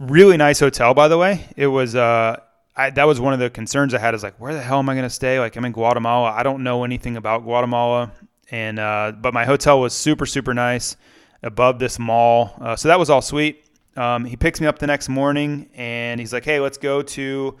[0.00, 1.46] Really nice hotel, by the way.
[1.56, 1.94] It was.
[1.94, 2.40] Uh,
[2.74, 4.14] I, that was one of the concerns I had.
[4.14, 5.38] Is like, where the hell am I going to stay?
[5.38, 6.30] Like, I'm in Guatemala.
[6.30, 8.12] I don't know anything about Guatemala,
[8.50, 10.96] and uh, but my hotel was super super nice
[11.42, 12.54] above this mall.
[12.60, 13.64] Uh, so that was all sweet.
[13.96, 17.56] Um, he picks me up the next morning and he's like, hey, let's go to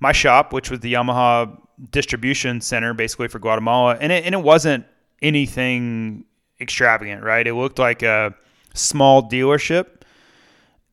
[0.00, 3.96] my shop, which was the Yamaha distribution center basically for Guatemala.
[4.00, 4.86] And it, and it wasn't
[5.20, 6.24] anything
[6.60, 7.46] extravagant, right?
[7.46, 8.34] It looked like a
[8.74, 9.86] small dealership.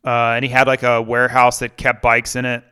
[0.04, 2.64] Uh, and he had like a warehouse that kept bikes in it,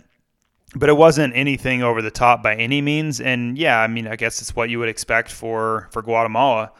[0.76, 3.20] but it wasn't anything over the top by any means.
[3.20, 6.72] And yeah, I mean, I guess it's what you would expect for for Guatemala.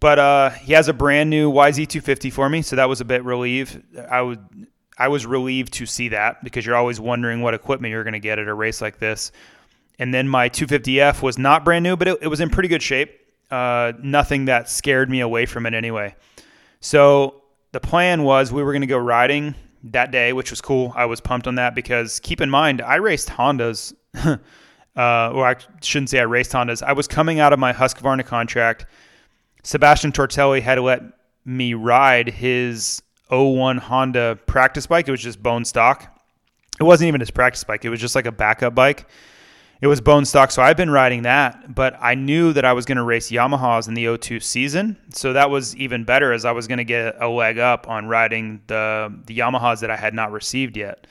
[0.00, 3.24] But uh, he has a brand new YZ250 for me, so that was a bit
[3.24, 3.82] relieved.
[4.10, 4.38] I would
[4.98, 8.20] I was relieved to see that because you're always wondering what equipment you're going to
[8.20, 9.30] get at a race like this.
[10.00, 12.82] And then my 250F was not brand new, but it, it was in pretty good
[12.82, 13.14] shape.
[13.50, 16.14] Uh, nothing that scared me away from it anyway.
[16.80, 20.92] So the plan was we were going to go riding that day, which was cool.
[20.96, 23.94] I was pumped on that because keep in mind, I raced Hondas.
[24.24, 24.36] uh,
[24.96, 26.82] or I shouldn't say I raced Hondas.
[26.82, 28.86] I was coming out of my Husqvarna contract
[29.62, 31.02] Sebastien Tortelli had to let
[31.44, 35.08] me ride his 01 Honda practice bike.
[35.08, 36.14] It was just bone stock.
[36.80, 37.84] It wasn't even his practice bike.
[37.84, 39.06] It was just like a backup bike.
[39.80, 42.84] It was bone stock, so I've been riding that, but I knew that I was
[42.84, 46.50] going to race Yamahas in the 02 season, so that was even better as I
[46.50, 50.14] was going to get a leg up on riding the the Yamahas that I had
[50.14, 51.06] not received yet.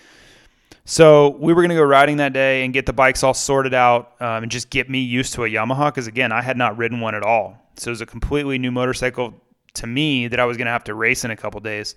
[0.84, 3.74] So we were going to go riding that day and get the bikes all sorted
[3.74, 6.78] out um, and just get me used to a Yamaha because again, I had not
[6.78, 7.67] ridden one at all.
[7.78, 9.34] So it was a completely new motorcycle
[9.76, 11.96] to me that I was going to have to race in a couple days.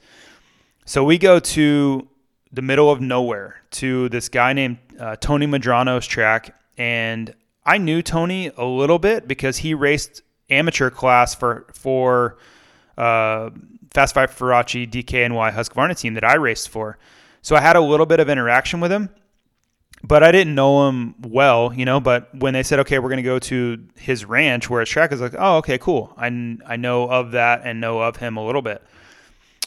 [0.85, 2.09] So we go to
[2.53, 8.03] the middle of nowhere to this guy named uh, Tony Madrano's track, and I knew
[8.03, 12.39] Tony a little bit because he raced amateur class for for
[12.99, 13.51] uh,
[13.93, 16.99] Fast Five Farachi DKNY Husqvarna team that I raced for.
[17.43, 19.09] So I had a little bit of interaction with him,
[20.03, 22.01] but I didn't know him well, you know.
[22.01, 25.13] But when they said, okay, we're going to go to his ranch where his track
[25.13, 26.15] is, like, oh, okay, cool.
[26.17, 26.27] I,
[26.67, 28.83] I know of that and know of him a little bit.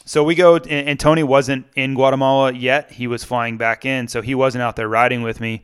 [0.04, 2.90] So we go, and, and Tony wasn't in Guatemala yet.
[2.90, 5.62] He was flying back in, so he wasn't out there riding with me.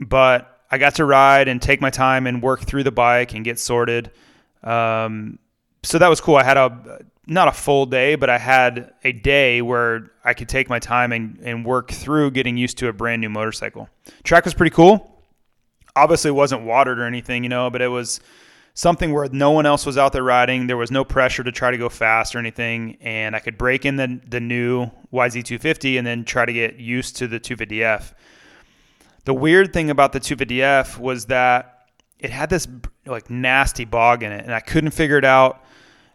[0.00, 3.44] But I got to ride and take my time and work through the bike and
[3.44, 4.10] get sorted.
[4.62, 5.38] Um,
[5.82, 6.36] so that was cool.
[6.36, 10.48] I had a not a full day, but I had a day where I could
[10.48, 13.88] take my time and, and work through getting used to a brand new motorcycle.
[14.24, 15.08] Track was pretty cool.
[15.94, 18.20] Obviously, it wasn't watered or anything, you know, but it was
[18.74, 20.66] something where no one else was out there riding.
[20.66, 23.84] There was no pressure to try to go fast or anything, and I could break
[23.84, 28.14] in the the new YZ250 and then try to get used to the 250F.
[29.24, 31.86] The weird thing about the 250F was that
[32.18, 32.66] it had this
[33.06, 35.61] like nasty bog in it, and I couldn't figure it out.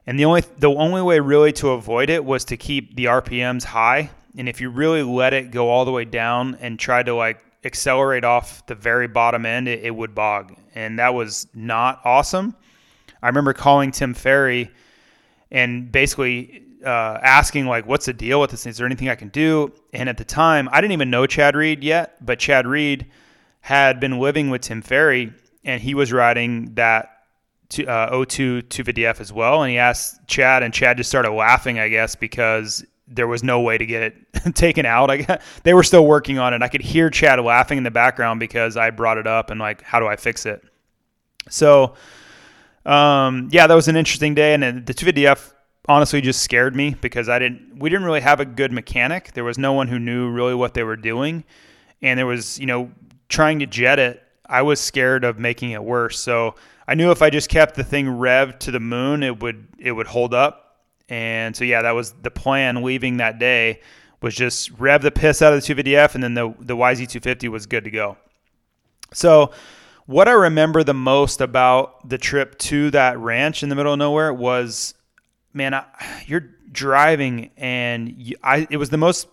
[0.07, 3.65] And the only the only way really to avoid it was to keep the RPMs
[3.65, 4.09] high.
[4.37, 7.43] And if you really let it go all the way down and try to like
[7.65, 12.55] accelerate off the very bottom end, it, it would bog, and that was not awesome.
[13.21, 14.71] I remember calling Tim Ferry
[15.51, 18.65] and basically uh, asking like, "What's the deal with this?
[18.65, 21.55] Is there anything I can do?" And at the time, I didn't even know Chad
[21.55, 23.07] Reed yet, but Chad Reed
[23.59, 25.33] had been living with Tim Ferry,
[25.65, 27.16] and he was riding that
[27.69, 29.63] to, uh, O2 250F as well.
[29.63, 33.61] And he asked Chad, and Chad just started laughing, I guess, because there was no
[33.61, 34.15] way to get it
[34.55, 35.09] taken out.
[35.09, 35.43] I guess.
[35.63, 36.61] they were still working on it.
[36.61, 39.81] I could hear Chad laughing in the background because I brought it up and like,
[39.81, 40.63] how do I fix it?
[41.49, 41.95] So,
[42.85, 45.53] um, yeah, that was an interesting day, and the 250F
[45.87, 47.79] honestly just scared me because I didn't.
[47.79, 49.33] We didn't really have a good mechanic.
[49.33, 51.43] There was no one who knew really what they were doing,
[52.01, 52.91] and there was you know
[53.29, 54.23] trying to jet it.
[54.45, 56.19] I was scared of making it worse.
[56.19, 56.55] So
[56.87, 59.91] I knew if I just kept the thing revved to the moon, it would it
[59.91, 60.67] would hold up
[61.09, 63.81] and so yeah, that was the plan leaving that day
[64.21, 67.65] was just rev the piss out of the 250F and then the the YZ250 was
[67.65, 68.17] good to go.
[69.13, 69.51] So
[70.05, 73.99] what I remember the most about the trip to that ranch in the middle of
[73.99, 74.93] nowhere was
[75.53, 75.85] man, I,
[76.25, 79.27] you're driving and you, I it was the most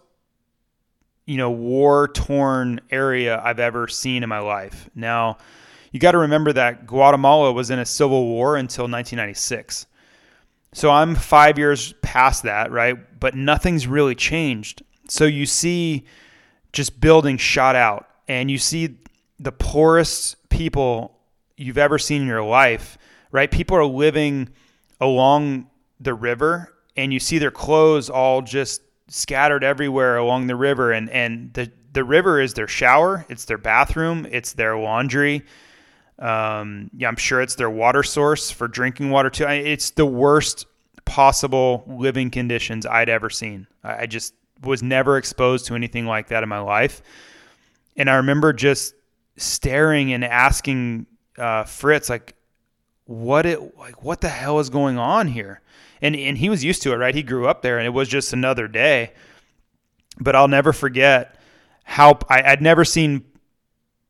[1.26, 4.88] you know war torn area I've ever seen in my life.
[4.94, 5.38] Now,
[5.94, 9.86] you got to remember that Guatemala was in a civil war until 1996.
[10.72, 12.98] So I'm five years past that, right?
[13.20, 14.82] But nothing's really changed.
[15.08, 16.04] So you see
[16.72, 18.96] just buildings shot out, and you see
[19.38, 21.16] the poorest people
[21.56, 22.98] you've ever seen in your life,
[23.30, 23.48] right?
[23.48, 24.48] People are living
[25.00, 25.70] along
[26.00, 31.08] the river, and you see their clothes all just scattered everywhere along the river, and
[31.10, 35.44] and the the river is their shower, it's their bathroom, it's their laundry,
[36.18, 39.46] um, yeah, I'm sure it's their water source for drinking water too.
[39.46, 40.66] It's the worst
[41.04, 43.66] possible living conditions I'd ever seen.
[43.82, 47.02] I just was never exposed to anything like that in my life.
[47.96, 48.94] And I remember just
[49.36, 51.06] staring and asking
[51.36, 52.34] uh, Fritz, like,
[53.06, 55.60] what it like what the hell is going on here?
[56.00, 57.14] And and he was used to it, right?
[57.14, 59.12] He grew up there and it was just another day.
[60.18, 61.38] But I'll never forget
[61.82, 63.24] how I, I'd never seen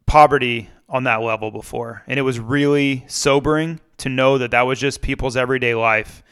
[0.07, 2.05] poverty on that level before.
[2.07, 6.23] And it was really sobering to know that that was just people's everyday life.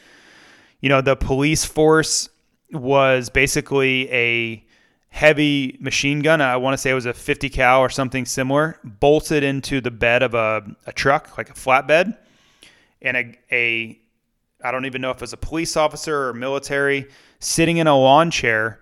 [0.79, 2.29] You know, the police force
[2.71, 4.65] was basically a
[5.09, 6.39] heavy machine gun.
[6.39, 9.91] I want to say it was a 50 cal or something similar, bolted into the
[9.91, 12.17] bed of a, a truck, like a flatbed.
[13.01, 13.99] And a, a,
[14.63, 17.09] I don't even know if it was a police officer or military,
[17.39, 18.79] sitting in a lawn chair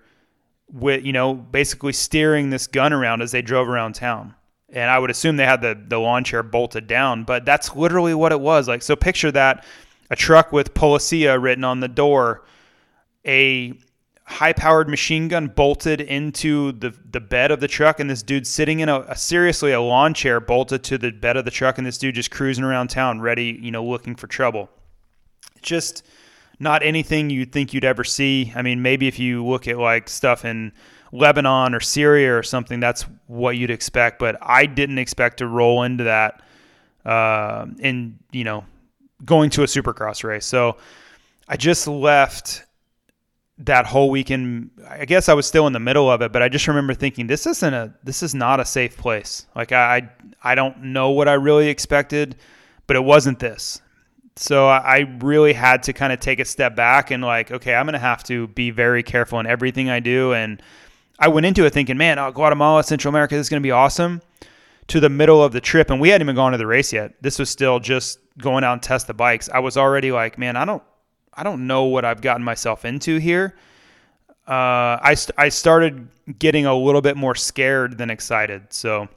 [0.72, 4.36] with, you know, basically steering this gun around as they drove around town
[4.72, 8.14] and I would assume they had the the lawn chair bolted down, but that's literally
[8.14, 8.68] what it was.
[8.68, 9.64] Like so picture that
[10.10, 12.44] a truck with Policia written on the door,
[13.26, 13.74] a
[14.24, 18.46] high powered machine gun bolted into the, the bed of the truck and this dude
[18.46, 21.76] sitting in a, a, seriously a lawn chair bolted to the bed of the truck
[21.76, 24.70] and this dude just cruising around town ready you know looking for trouble
[25.60, 26.04] just
[26.58, 30.08] not anything you'd think you'd ever see i mean maybe if you look at like
[30.08, 30.72] stuff in
[31.12, 34.18] Lebanon or Syria or something, that's what you'd expect.
[34.18, 36.42] But I didn't expect to roll into that
[37.04, 38.64] uh, in, you know,
[39.24, 40.46] going to a supercross race.
[40.46, 40.78] So
[41.48, 42.64] I just left
[43.58, 44.70] that whole weekend.
[44.88, 47.26] I guess I was still in the middle of it, but I just remember thinking,
[47.26, 49.46] this isn't a, this is not a safe place.
[49.54, 50.08] Like I,
[50.42, 52.36] I don't know what I really expected,
[52.86, 53.80] but it wasn't this.
[54.36, 57.84] So I really had to kind of take a step back and like, okay, I'm
[57.84, 60.62] going to have to be very careful in everything I do and
[61.22, 63.70] I went into it thinking, man, oh, Guatemala, Central America, this is going to be
[63.70, 64.20] awesome.
[64.88, 67.14] to the middle of the trip, and we hadn't even gone to the race yet.
[67.22, 69.48] This was still just going out and test the bikes.
[69.48, 70.82] I was already like, man, I don't,
[71.32, 73.54] I don't know what I've gotten myself into here.
[74.46, 76.08] Uh, I I started
[76.38, 78.72] getting a little bit more scared than excited.
[78.72, 79.08] So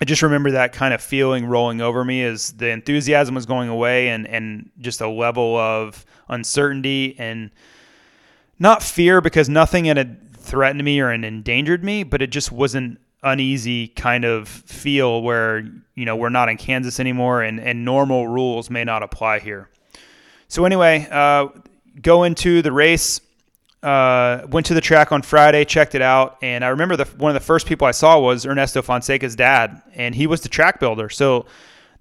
[0.00, 3.68] I just remember that kind of feeling rolling over me as the enthusiasm was going
[3.68, 7.50] away, and and just a level of uncertainty and
[8.60, 13.88] not fear because nothing had threatened me or endangered me, but it just wasn't uneasy
[13.88, 18.68] kind of feel where you know we're not in Kansas anymore and and normal rules
[18.68, 19.70] may not apply here.
[20.48, 21.48] So anyway, uh,
[22.00, 23.22] go into the race.
[23.82, 27.30] Uh, went to the track on Friday, checked it out, and I remember the one
[27.30, 30.78] of the first people I saw was Ernesto Fonseca's dad, and he was the track
[30.78, 31.08] builder.
[31.08, 31.46] So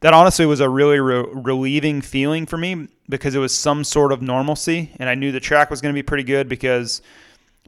[0.01, 4.11] that honestly was a really re- relieving feeling for me because it was some sort
[4.11, 7.01] of normalcy, and I knew the track was going to be pretty good because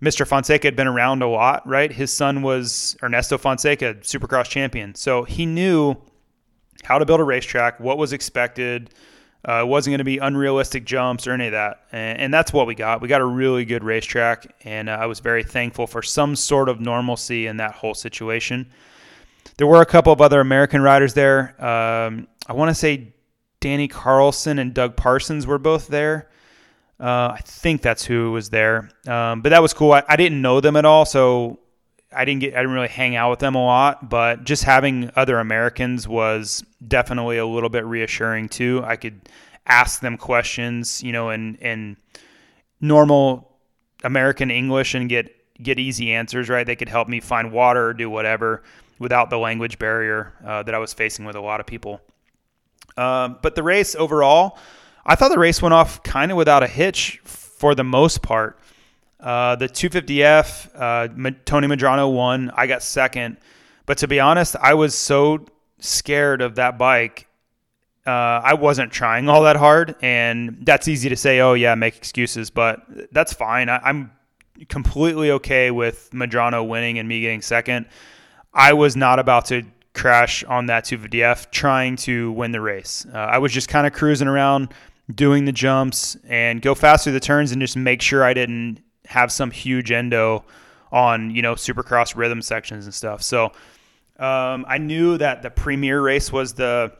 [0.03, 0.27] Mr.
[0.27, 1.89] Fonseca had been around a lot, right?
[1.89, 4.93] His son was Ernesto Fonseca, supercross champion.
[4.95, 5.95] So he knew
[6.83, 8.89] how to build a racetrack, what was expected.
[9.47, 11.85] Uh, it wasn't going to be unrealistic jumps or any of that.
[11.93, 13.01] And, and, that's what we got.
[13.01, 16.69] We got a really good racetrack, and uh, I was very thankful for some sort
[16.69, 18.69] of normalcy in that whole situation.
[19.57, 21.55] There were a couple of other American riders there.
[21.63, 23.13] Um, I want to say
[23.59, 26.29] Danny Carlson and Doug Parsons were both there.
[26.99, 28.89] Uh, I think that's who was there.
[29.07, 29.93] Um, but that was cool.
[29.93, 31.59] I, I, didn't know them at all, so
[32.15, 34.09] I didn't get I didn't really hang out with them a lot.
[34.09, 38.83] But just having other Americans was definitely a little bit reassuring too.
[38.85, 39.21] I could
[39.65, 41.97] ask them questions, you know, in in
[42.79, 43.57] normal
[44.03, 46.47] American English and get get easy answers.
[46.47, 46.65] Right?
[46.65, 48.63] They could help me find water or do whatever
[48.99, 51.99] without the language barrier uh, that I was facing with a lot of people.
[52.95, 54.57] Um, but the race overall
[55.05, 58.59] I thought the race went off kind of without a hitch for the most part.
[59.19, 62.51] Uh, the 250F, uh, Tony Madrano won.
[62.55, 63.37] I got second.
[63.85, 65.45] But to be honest, I was so
[65.79, 67.27] scared of that bike.
[68.05, 69.95] Uh, I wasn't trying all that hard.
[70.01, 72.49] And that's easy to say, oh, yeah, make excuses.
[72.49, 72.81] But
[73.11, 73.69] that's fine.
[73.69, 74.11] I, I'm
[74.67, 77.87] completely okay with Madrano winning and me getting second.
[78.53, 83.05] I was not about to crash on that 250F trying to win the race.
[83.13, 84.73] Uh, I was just kind of cruising around
[85.13, 88.81] doing the jumps and go fast through the turns and just make sure I didn't
[89.05, 90.45] have some huge endo
[90.91, 93.21] on you know supercross rhythm sections and stuff.
[93.21, 93.45] So
[94.17, 96.93] um, I knew that the premier race was the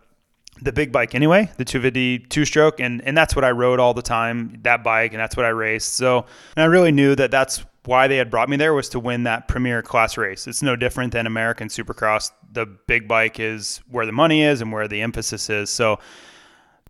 [0.62, 3.94] the big bike anyway, the 250 two stroke, and and that's what I rode all
[3.94, 5.96] the time, that bike, and that's what I raced.
[5.96, 6.26] So
[6.56, 9.24] and I really knew that that's why they had brought me there was to win
[9.24, 10.48] that premier class race.
[10.48, 12.32] It's no different than American Supercross.
[12.52, 15.70] The big bike is where the money is and where the emphasis is.
[15.70, 16.00] So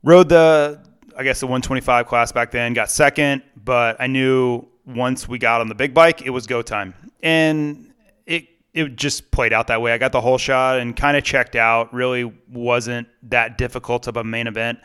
[0.03, 0.79] rode the
[1.17, 5.61] I guess the 125 class back then, got second, but I knew once we got
[5.61, 6.93] on the big bike, it was go time.
[7.21, 7.93] And
[8.25, 9.93] it it just played out that way.
[9.93, 11.93] I got the whole shot and kind of checked out.
[11.93, 14.79] Really wasn't that difficult of a main event.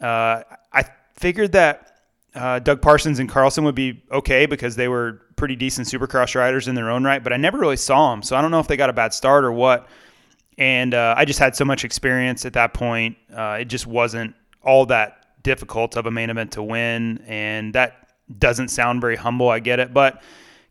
[0.00, 0.84] Uh, I
[1.14, 1.92] figured that
[2.34, 6.68] uh, Doug Parsons and Carlson would be okay because they were pretty decent supercross riders
[6.68, 8.22] in their own right, but I never really saw them.
[8.22, 9.88] So I don't know if they got a bad start or what.
[10.58, 13.16] And uh, I just had so much experience at that point.
[13.34, 18.08] Uh, it just wasn't all that difficult of a main event to win, and that
[18.38, 19.48] doesn't sound very humble.
[19.48, 20.22] I get it, but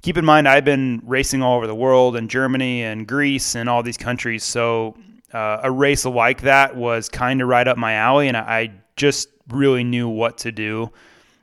[0.02, 3.70] keep in mind I've been racing all over the world in Germany and Greece and
[3.70, 4.96] all these countries, so
[5.34, 9.30] uh, a race like that was kind of right up my alley, and I just
[9.50, 10.92] really knew what to do.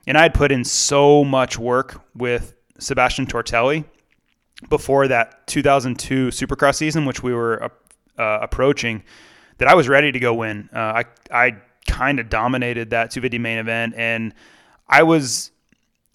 [0.07, 3.85] And I had put in so much work with Sebastien Tortelli
[4.69, 7.71] before that 2002 Supercross season, which we were
[8.17, 9.03] uh, approaching,
[9.57, 10.69] that I was ready to go win.
[10.73, 11.57] Uh, I I
[11.99, 14.33] kind of dominated that 250 main event, and
[14.87, 15.51] I was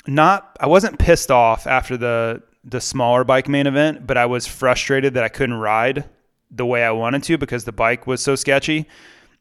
[0.07, 4.47] not I wasn't pissed off after the the smaller bike main event, but I was
[4.47, 6.09] frustrated that I couldn't ride
[6.51, 8.87] the way I wanted to because the bike was so sketchy.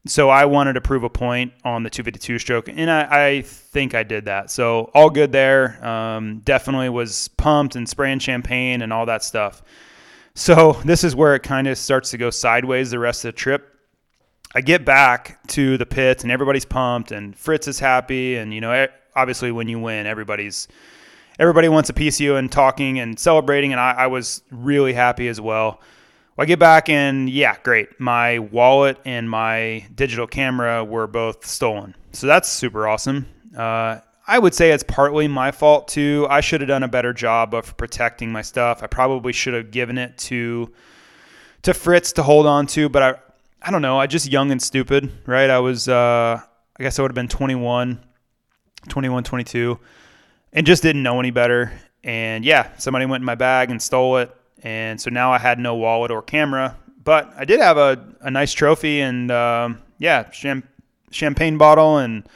[0.06, 3.96] So I wanted to prove a point on the 252 stroke, and I, I think
[3.96, 4.52] I did that.
[4.52, 5.80] So all good there.
[5.86, 9.62] Um, definitely was pumped and spraying champagne and all that stuff.
[10.36, 13.38] So this is where it kind of starts to go sideways the rest of the
[13.38, 13.73] trip.
[14.56, 18.62] I get back to the pits and everybody's pumped and Fritz is happy and you
[18.62, 20.68] know obviously when you win everybody's
[21.40, 24.94] everybody wants a piece of you and talking and celebrating and I, I was really
[24.94, 25.80] happy as well.
[26.36, 26.46] well.
[26.46, 28.00] I get back and yeah, great.
[28.00, 33.28] My wallet and my digital camera were both stolen, so that's super awesome.
[33.56, 36.26] Uh, I would say it's partly my fault too.
[36.30, 38.82] I should have done a better job of protecting my stuff.
[38.82, 40.72] I probably should have given it to
[41.64, 43.16] to Fritz to hold on to, but I
[43.64, 43.98] I don't know.
[43.98, 45.50] I just young and stupid, right?
[45.50, 46.42] I was, uh,
[46.78, 47.98] I guess I would have been 21,
[48.90, 49.80] 21, 22,
[50.52, 51.72] and just didn't know any better.
[52.04, 54.36] And yeah, somebody went in my bag and stole it.
[54.64, 58.30] And so now I had no wallet or camera, but I did have a, a
[58.30, 60.68] nice trophy and um, yeah, cham-
[61.12, 62.28] champagne bottle, and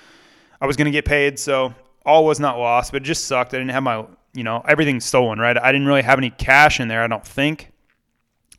[0.61, 1.73] I was gonna get paid, so
[2.05, 2.91] all was not lost.
[2.91, 3.53] But it just sucked.
[3.53, 5.39] I didn't have my you know everything stolen.
[5.39, 7.03] Right, I didn't really have any cash in there.
[7.03, 7.71] I don't think,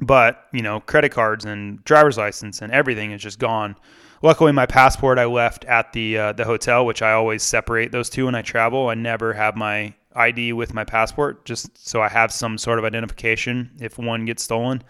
[0.01, 3.76] but you know credit cards and driver's license and everything is just gone.
[4.20, 8.11] Luckily, my passport I left at the uh, the hotel, which I always separate those
[8.11, 8.88] two when I travel.
[8.88, 12.84] I never have my ID with my passport, just so I have some sort of
[12.84, 14.82] identification if one gets stolen.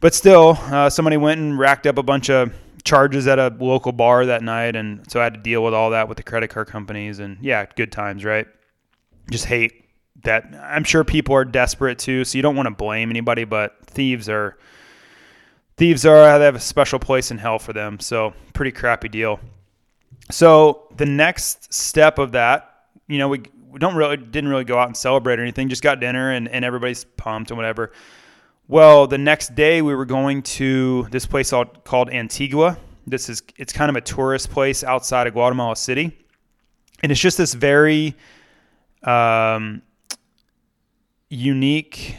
[0.00, 2.52] But still, uh, somebody went and racked up a bunch of
[2.84, 5.90] charges at a local bar that night, and so I had to deal with all
[5.90, 7.18] that with the credit card companies.
[7.18, 8.46] And yeah, good times, right?
[9.30, 9.85] Just hate
[10.22, 10.44] that.
[10.62, 14.28] I'm sure people are desperate too, so you don't want to blame anybody, but thieves
[14.28, 14.56] are
[15.76, 18.00] thieves are they have a special place in hell for them.
[18.00, 19.40] So pretty crappy deal.
[20.30, 24.78] So the next step of that, you know, we we don't really didn't really go
[24.78, 25.68] out and celebrate or anything.
[25.68, 27.92] Just got dinner and, and everybody's pumped and whatever.
[28.68, 31.50] Well, the next day we were going to this place
[31.84, 32.78] called Antigua.
[33.06, 36.16] This is it's kind of a tourist place outside of Guatemala City,
[37.02, 38.16] and it's just this very
[39.04, 39.82] um,
[41.28, 42.16] unique,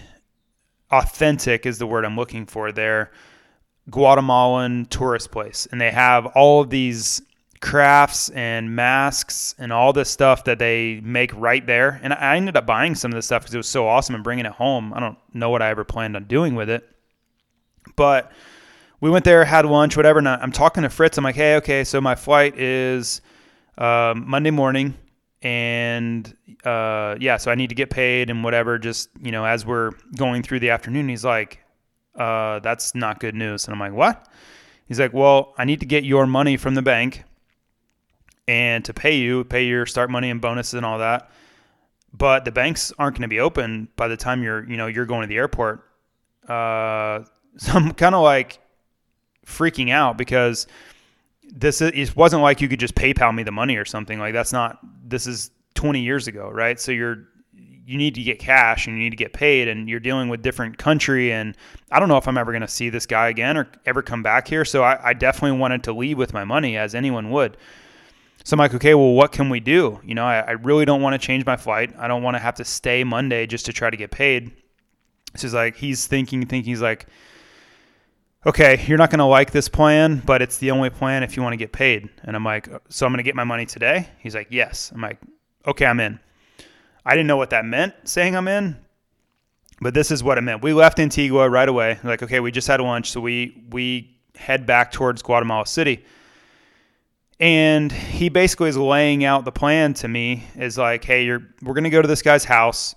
[0.92, 3.12] authentic is the word I'm looking for there.
[3.90, 7.22] Guatemalan tourist place, and they have all of these
[7.60, 12.00] crafts and masks and all this stuff that they make right there.
[12.04, 14.24] And I ended up buying some of this stuff because it was so awesome and
[14.24, 14.94] bringing it home.
[14.94, 16.88] I don't know what I ever planned on doing with it,
[17.96, 18.32] but
[19.00, 20.20] we went there, had lunch, whatever.
[20.20, 21.18] And I'm talking to Fritz.
[21.18, 23.22] I'm like, hey, okay, so my flight is
[23.78, 24.96] um, Monday morning,
[25.42, 28.78] and uh, yeah, so I need to get paid and whatever.
[28.78, 31.60] Just you know, as we're going through the afternoon, he's like,
[32.18, 33.66] uh, that's not good news.
[33.66, 34.28] And I'm like, what?
[34.88, 37.24] He's like, well, I need to get your money from the bank
[38.48, 41.30] and to pay you, pay your start money and bonuses and all that.
[42.14, 45.06] But the banks aren't going to be open by the time you're, you know, you're
[45.06, 45.84] going to the airport.
[46.48, 47.24] Uh,
[47.58, 48.60] so I'm kind of like
[49.46, 50.68] freaking out because
[51.44, 54.20] this is, it wasn't like you could just PayPal me the money or something.
[54.20, 54.80] Like that's not.
[55.10, 56.80] This is 20 years ago, right?
[56.80, 57.28] So you're
[57.86, 60.42] you need to get cash and you need to get paid and you're dealing with
[60.42, 61.56] different country and
[61.90, 64.22] i don't know if i'm ever going to see this guy again or ever come
[64.22, 67.56] back here so I, I, definitely wanted to leave with my money as anyone would
[68.48, 70.00] so I'm like, okay, well, what can we do?
[70.06, 71.94] You know, I, I really don't want to change my flight.
[72.00, 74.54] I don't want to have to stay Monday just to try to get paid.
[75.36, 77.08] So he's like, he's thinking, thinking, he's like,
[78.46, 81.44] okay, you're not going to like this plan, but it's the only plan if you
[81.44, 82.10] want to get paid.
[82.24, 84.08] And I'm like, so I'm going to get my money today?
[84.20, 84.92] He's like, yes.
[84.94, 85.20] I'm like,
[85.66, 86.20] okay, I'm in.
[87.06, 88.78] I didn't know what that meant saying I'm in,
[89.80, 90.62] but this is what it meant.
[90.62, 92.00] We left Antigua right away.
[92.04, 96.04] Like, okay, we just had lunch, so we we head back towards Guatemala City.
[97.40, 101.76] And he basically is laying out the plan to me is like, hey, you're we're
[101.76, 102.94] gonna go to this guy's house.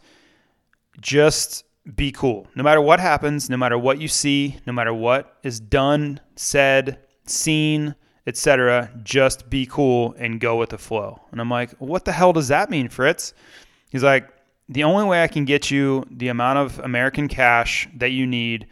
[1.01, 1.65] Just
[1.95, 2.47] be cool.
[2.55, 6.99] No matter what happens, no matter what you see, no matter what is done, said,
[7.27, 7.95] seen,
[8.27, 11.21] etc., just be cool and go with the flow.
[11.33, 13.35] And I'm like, what the hell does that mean, Fritz?
[13.91, 14.29] He's like,
[14.69, 18.67] the only way I can get you the amount of American cash that you need,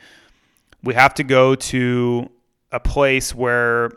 [0.82, 2.30] we have to go to
[2.70, 3.90] a place where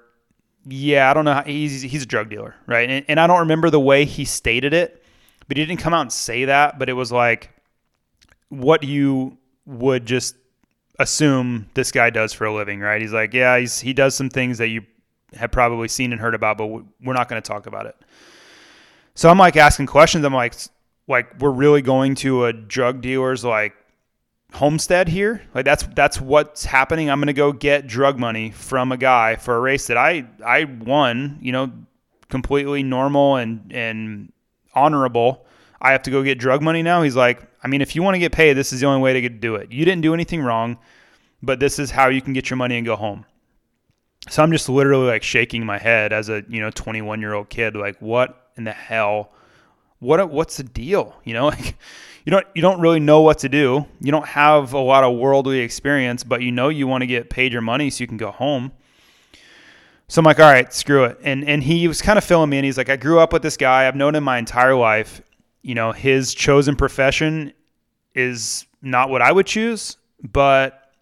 [0.66, 1.34] yeah, I don't know.
[1.34, 2.89] How, he's he's a drug dealer, right?
[2.89, 5.03] And, and I don't remember the way he stated it,
[5.47, 6.78] but he didn't come out and say that.
[6.78, 7.49] But it was like
[8.51, 10.35] what you would just
[10.99, 13.01] assume this guy does for a living, right?
[13.01, 14.83] He's like, yeah, he's he does some things that you
[15.33, 17.95] have probably seen and heard about, but we're not going to talk about it.
[19.15, 20.25] So I'm like asking questions.
[20.25, 20.53] I'm like,
[21.07, 23.73] like we're really going to a drug dealer's like
[24.53, 25.41] homestead here.
[25.55, 27.09] Like that's that's what's happening.
[27.09, 30.25] I'm going to go get drug money from a guy for a race that I
[30.45, 31.71] I won, you know,
[32.29, 34.33] completely normal and and
[34.73, 35.45] honorable.
[35.81, 37.01] I have to go get drug money now.
[37.01, 39.14] He's like, I mean, if you want to get paid, this is the only way
[39.14, 39.72] to get do it.
[39.72, 40.78] You didn't do anything wrong,
[41.41, 43.26] but this is how you can get your money and go home.
[44.30, 47.49] So I'm just literally like shaking my head as a, you know, 21 year old
[47.49, 49.32] kid, like, what in the hell?
[49.99, 51.16] What, what's the deal?
[51.24, 51.78] You know, like,
[52.26, 53.86] you don't you don't really know what to do.
[53.99, 57.30] You don't have a lot of worldly experience, but you know you want to get
[57.30, 58.72] paid your money so you can go home.
[60.07, 61.18] So I'm like, all right, screw it.
[61.24, 62.64] And and he was kind of filling me in.
[62.64, 63.88] He's like, I grew up with this guy.
[63.88, 65.22] I've known him my entire life.
[65.62, 67.53] You know, his chosen profession
[68.16, 70.93] is not what I would choose, but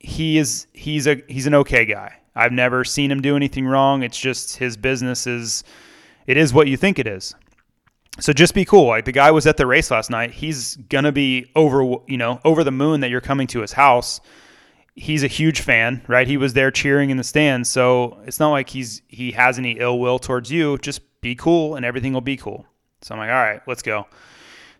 [0.00, 2.16] he is he's a he's an okay guy.
[2.34, 4.02] I've never seen him do anything wrong.
[4.02, 5.64] It's just his business is
[6.26, 7.34] it is what you think it is.
[8.18, 8.86] So just be cool.
[8.86, 10.32] Like the guy was at the race last night.
[10.32, 14.20] He's gonna be over, you know, over the moon that you're coming to his house.
[14.94, 16.26] He's a huge fan, right?
[16.26, 17.68] He was there cheering in the stands.
[17.68, 20.78] So it's not like he's he has any ill will towards you.
[20.78, 22.66] Just be cool, and everything will be cool.
[23.02, 24.06] So I'm like, all right, let's go.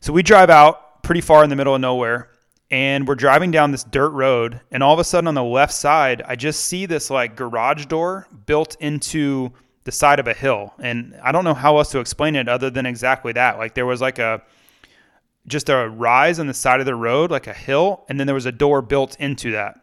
[0.00, 2.30] So we drive out pretty far in the middle of nowhere,
[2.70, 5.72] and we're driving down this dirt road and all of a sudden on the left
[5.72, 9.52] side i just see this like garage door built into
[9.84, 10.74] the side of a hill.
[10.78, 13.58] And i don't know how else to explain it other than exactly that.
[13.58, 14.42] Like there was like a
[15.46, 18.34] just a rise on the side of the road like a hill and then there
[18.34, 19.80] was a door built into that.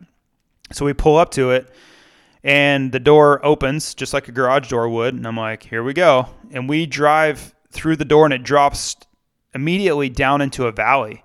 [0.72, 1.70] So we pull up to it
[2.44, 5.94] and the door opens just like a garage door would and i'm like here we
[5.94, 6.30] go.
[6.52, 8.96] And we drive through the door and it drops
[9.54, 11.24] immediately down into a valley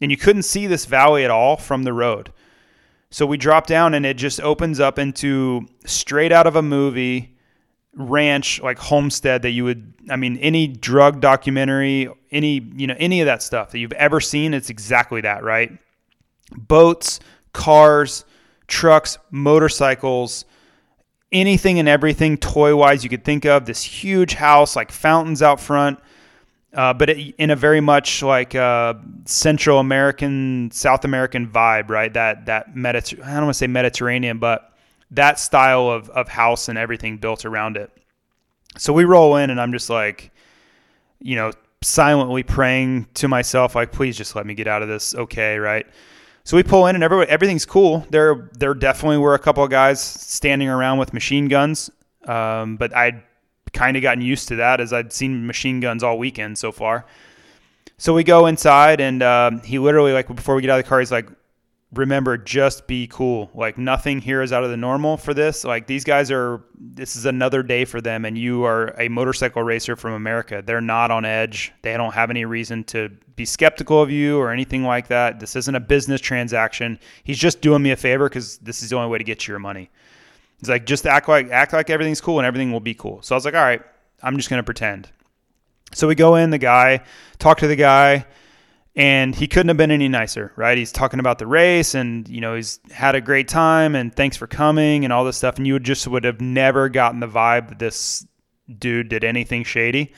[0.00, 2.32] and you couldn't see this valley at all from the road.
[3.10, 7.36] So we drop down and it just opens up into straight out of a movie
[7.94, 13.20] ranch like homestead that you would I mean any drug documentary, any you know any
[13.20, 15.76] of that stuff that you've ever seen, it's exactly that, right?
[16.56, 17.20] Boats,
[17.52, 18.24] cars,
[18.68, 20.44] trucks, motorcycles,
[21.32, 23.64] anything and everything toy wise you could think of.
[23.64, 25.98] This huge house, like fountains out front,
[26.74, 32.12] uh, but it, in a very much like uh, Central American, South American vibe, right?
[32.12, 34.72] That that Mediter- I don't want to say Mediterranean, but
[35.12, 37.90] that style of of house and everything built around it.
[38.78, 40.30] So we roll in, and I'm just like,
[41.20, 41.52] you know,
[41.82, 45.86] silently praying to myself, like, please just let me get out of this, okay, right?
[46.44, 48.06] So we pull in, and everybody, everything's cool.
[48.10, 51.90] There, there definitely were a couple of guys standing around with machine guns,
[52.26, 53.22] um, but I'd
[53.72, 57.06] kind of gotten used to that as I'd seen machine guns all weekend so far.
[57.98, 60.88] So we go inside, and uh, he literally, like, before we get out of the
[60.88, 61.28] car, he's like,
[61.92, 63.50] remember, just be cool.
[63.54, 65.64] Like, nothing here is out of the normal for this.
[65.64, 69.62] Like, these guys are, this is another day for them, and you are a motorcycle
[69.62, 70.62] racer from America.
[70.64, 71.72] They're not on edge.
[71.82, 75.40] They don't have any reason to be skeptical of you or anything like that.
[75.40, 76.98] This isn't a business transaction.
[77.24, 79.52] He's just doing me a favor because this is the only way to get you
[79.52, 79.90] your money.
[80.58, 83.22] He's like, just act like act like everything's cool and everything will be cool.
[83.22, 83.82] So I was like, all right,
[84.22, 85.08] I'm just gonna pretend.
[85.92, 87.02] So we go in, the guy,
[87.38, 88.26] talk to the guy,
[88.96, 90.76] and he couldn't have been any nicer, right?
[90.76, 94.36] He's talking about the race and you know, he's had a great time and thanks
[94.36, 95.56] for coming and all this stuff.
[95.56, 98.26] And you would just would have never gotten the vibe that this
[98.78, 100.12] dude did anything shady.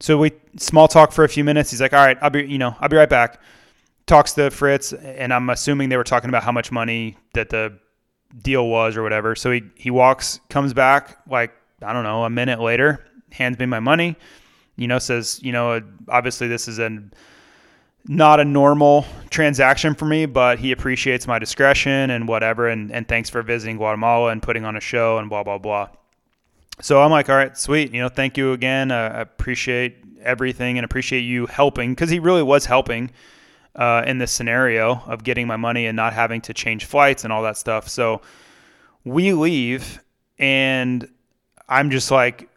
[0.00, 1.70] So we small talk for a few minutes.
[1.70, 3.40] He's like, all right, I'll be, you know, I'll be right back.
[4.06, 7.76] Talks to Fritz, and I'm assuming they were talking about how much money that the
[8.42, 9.34] deal was or whatever.
[9.34, 13.66] So he, he walks, comes back like, I don't know, a minute later, hands me
[13.66, 14.16] my money,
[14.76, 17.02] you know, says, you know, obviously this is a
[18.08, 22.68] not a normal transaction for me, but he appreciates my discretion and whatever.
[22.68, 25.88] And, and thanks for visiting Guatemala and putting on a show and blah, blah, blah.
[26.80, 27.92] So I'm like, all right, sweet.
[27.92, 28.92] You know, thank you again.
[28.92, 33.10] I appreciate everything and appreciate you helping because he really was helping
[33.74, 37.32] uh, in this scenario of getting my money and not having to change flights and
[37.32, 37.88] all that stuff.
[37.88, 38.20] So
[39.04, 40.02] we leave,
[40.38, 41.08] and
[41.68, 42.48] I'm just like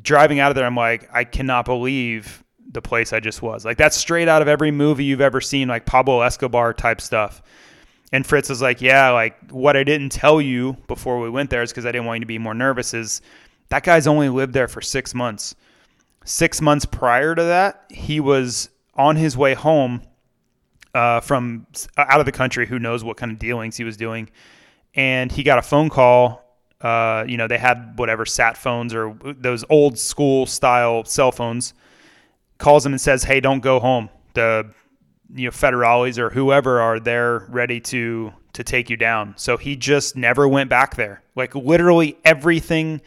[0.00, 0.66] driving out of there.
[0.66, 3.64] I'm like, I cannot believe the place I just was.
[3.64, 7.42] Like that's straight out of every movie you've ever seen, like Pablo Escobar type stuff.
[8.12, 11.62] And Fritz is like, yeah, like what I didn't tell you before we went there
[11.62, 12.94] is because I didn't want you to be more nervous.
[12.94, 13.22] Is
[13.70, 15.54] that guy's only lived there for six months.
[16.24, 20.02] Six months prior to that, he was on his way home
[20.94, 21.66] uh, from
[21.98, 24.30] out of the country who knows what kind of dealings he was doing.
[24.94, 26.40] And he got a phone call.
[26.80, 31.74] Uh, you know, they had whatever sat phones or those old school style cell phones.
[32.58, 34.08] Calls him and says, "Hey, don't go home.
[34.34, 34.70] The
[35.34, 39.76] you know federales or whoever are there ready to to take you down." So he
[39.76, 41.22] just never went back there.
[41.34, 43.00] Like literally everything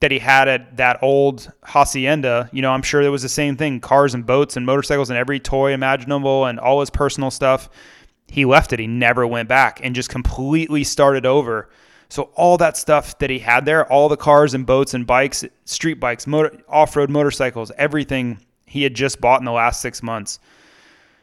[0.00, 3.56] that he had at that old hacienda, you know, I'm sure there was the same
[3.56, 7.70] thing cars and boats and motorcycles and every toy imaginable and all his personal stuff.
[8.28, 8.78] He left it.
[8.78, 11.70] He never went back and just completely started over.
[12.08, 15.44] So, all that stuff that he had there, all the cars and boats and bikes,
[15.64, 20.02] street bikes, motor, off road motorcycles, everything he had just bought in the last six
[20.02, 20.38] months.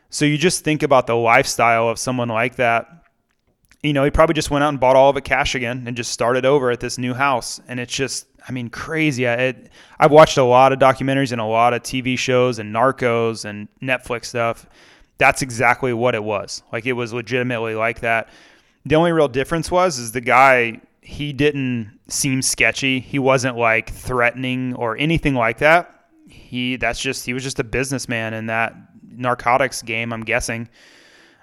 [0.09, 3.05] So, you just think about the lifestyle of someone like that.
[3.81, 5.97] You know, he probably just went out and bought all of it cash again and
[5.97, 7.59] just started over at this new house.
[7.67, 9.25] And it's just, I mean, crazy.
[9.25, 13.43] It, I've watched a lot of documentaries and a lot of TV shows and Narcos
[13.43, 14.67] and Netflix stuff.
[15.17, 16.63] That's exactly what it was.
[16.71, 18.29] Like it was legitimately like that.
[18.85, 22.99] The only real difference was is the guy he didn't seem sketchy.
[22.99, 26.02] He wasn't like threatening or anything like that.
[26.33, 28.75] He that's just he was just a businessman in that
[29.07, 30.11] narcotics game.
[30.11, 30.69] I'm guessing.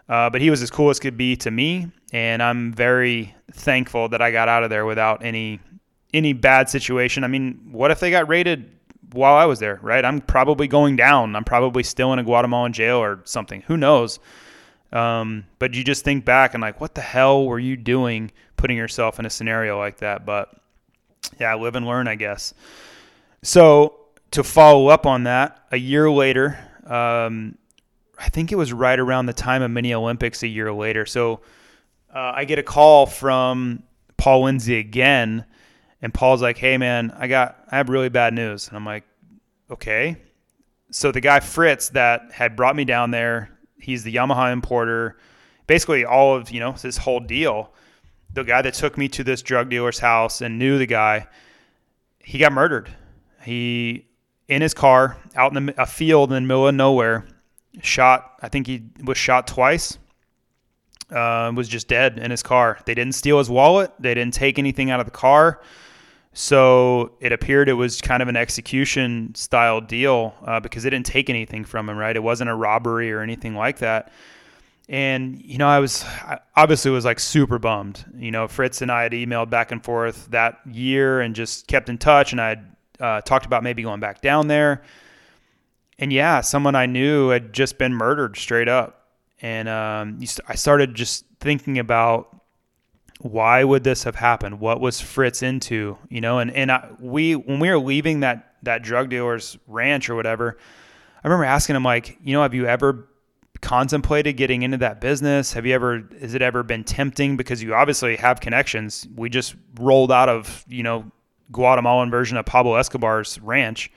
[0.09, 4.09] Uh, but he was as cool as could be to me, and I'm very thankful
[4.09, 5.61] that I got out of there without any
[6.13, 7.23] any bad situation.
[7.23, 8.71] I mean, what if they got raided
[9.13, 10.05] while I was there, right?
[10.05, 11.37] I'm probably going down.
[11.37, 13.63] I'm probably still in a Guatemalan jail or something.
[13.63, 14.19] Who knows?
[14.93, 18.77] Um, but you just think back and like, what the hell were you doing putting
[18.77, 20.27] yourself in a scenario like that?
[20.27, 20.53] But
[21.39, 22.55] yeah, live and learn, I guess.
[23.43, 24.00] So
[24.33, 27.57] to follow up on that, a year later, um,
[28.19, 31.07] I think it was right around the time of mini Olympics a year later.
[31.07, 31.41] So
[32.15, 33.83] uh, I get a call from
[34.19, 35.45] Paul Lindsay again,
[36.03, 39.05] and Paul's like, "Hey man, I got I have really bad news." And I'm like,
[39.71, 40.17] "Okay."
[40.91, 45.17] So the guy Fritz that had brought me down there, he's the Yamaha importer,
[45.67, 47.73] basically all of you know this whole deal.
[48.33, 51.27] The guy that took me to this drug dealer's house and knew the guy,
[52.19, 52.91] he got murdered.
[53.43, 54.10] He
[54.51, 57.27] in his car out in the, a field in the middle of nowhere,
[57.81, 58.33] shot.
[58.43, 59.97] I think he was shot twice.
[61.11, 62.79] Uh, was just dead in his car.
[62.85, 63.93] They didn't steal his wallet.
[63.99, 65.61] They didn't take anything out of the car.
[66.33, 71.07] So it appeared it was kind of an execution style deal uh, because they didn't
[71.07, 72.15] take anything from him, right?
[72.15, 74.13] It wasn't a robbery or anything like that.
[74.89, 78.05] And, you know, I was I obviously was like super bummed.
[78.17, 81.89] You know, Fritz and I had emailed back and forth that year and just kept
[81.89, 82.31] in touch.
[82.31, 84.83] And I had uh, talked about maybe going back down there.
[85.99, 89.09] And yeah, someone I knew had just been murdered straight up.
[89.43, 92.37] And um, I started just thinking about
[93.21, 94.61] why would this have happened?
[94.61, 95.99] What was Fritz into?
[96.09, 100.09] You know, and and I, we when we were leaving that that drug dealer's ranch
[100.09, 100.57] or whatever,
[101.23, 103.09] I remember asking him like, you know, have you ever
[103.61, 105.53] contemplated getting into that business?
[105.53, 109.07] Have you ever has it ever been tempting because you obviously have connections?
[109.15, 111.11] We just rolled out of, you know,
[111.53, 113.91] Guatemalan version of Pablo Escobar's ranch.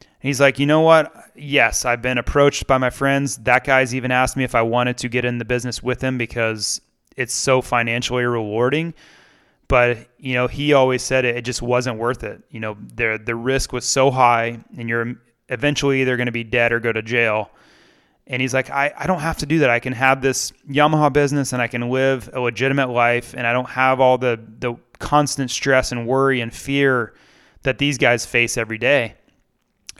[0.00, 1.12] And he's like, you know what?
[1.34, 3.38] Yes, I've been approached by my friends.
[3.38, 6.18] That guy's even asked me if I wanted to get in the business with him
[6.18, 6.80] because
[7.16, 8.94] it's so financially rewarding.
[9.68, 12.42] But you know, he always said it, it just wasn't worth it.
[12.50, 15.14] You know, the the risk was so high, and you're
[15.48, 17.50] eventually either going to be dead or go to jail.
[18.26, 19.70] And he's like, I, I don't have to do that.
[19.70, 23.52] I can have this Yamaha business and I can live a legitimate life and I
[23.52, 27.14] don't have all the, the constant stress and worry and fear
[27.62, 29.14] that these guys face every day.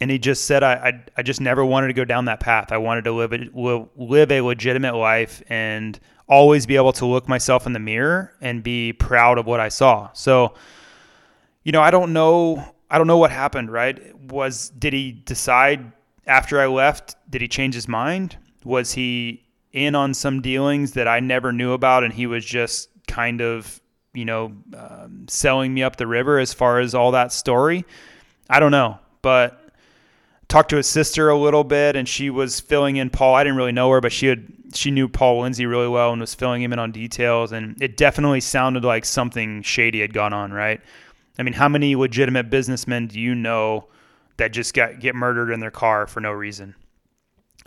[0.01, 2.73] And he just said, I, I, I just never wanted to go down that path.
[2.73, 7.29] I wanted to live a, live a legitimate life and always be able to look
[7.29, 10.11] myself in the mirror and be proud of what I saw.
[10.13, 10.55] So,
[11.63, 14.15] you know, I don't know I don't know what happened, right?
[14.31, 15.93] Was did he decide
[16.27, 18.37] after I left, did he change his mind?
[18.65, 22.89] Was he in on some dealings that I never knew about and he was just
[23.09, 23.81] kind of,
[24.15, 27.85] you know, um, selling me up the river as far as all that story?
[28.49, 29.59] I don't know, but
[30.49, 33.35] talked to his sister a little bit and she was filling in Paul.
[33.35, 36.21] I didn't really know her, but she had she knew Paul Lindsay really well and
[36.21, 37.53] was filling him in on details.
[37.53, 40.81] And it definitely sounded like something shady had gone on, right?
[41.39, 43.87] I mean, how many legitimate businessmen do you know
[44.37, 46.75] that just got get murdered in their car for no reason?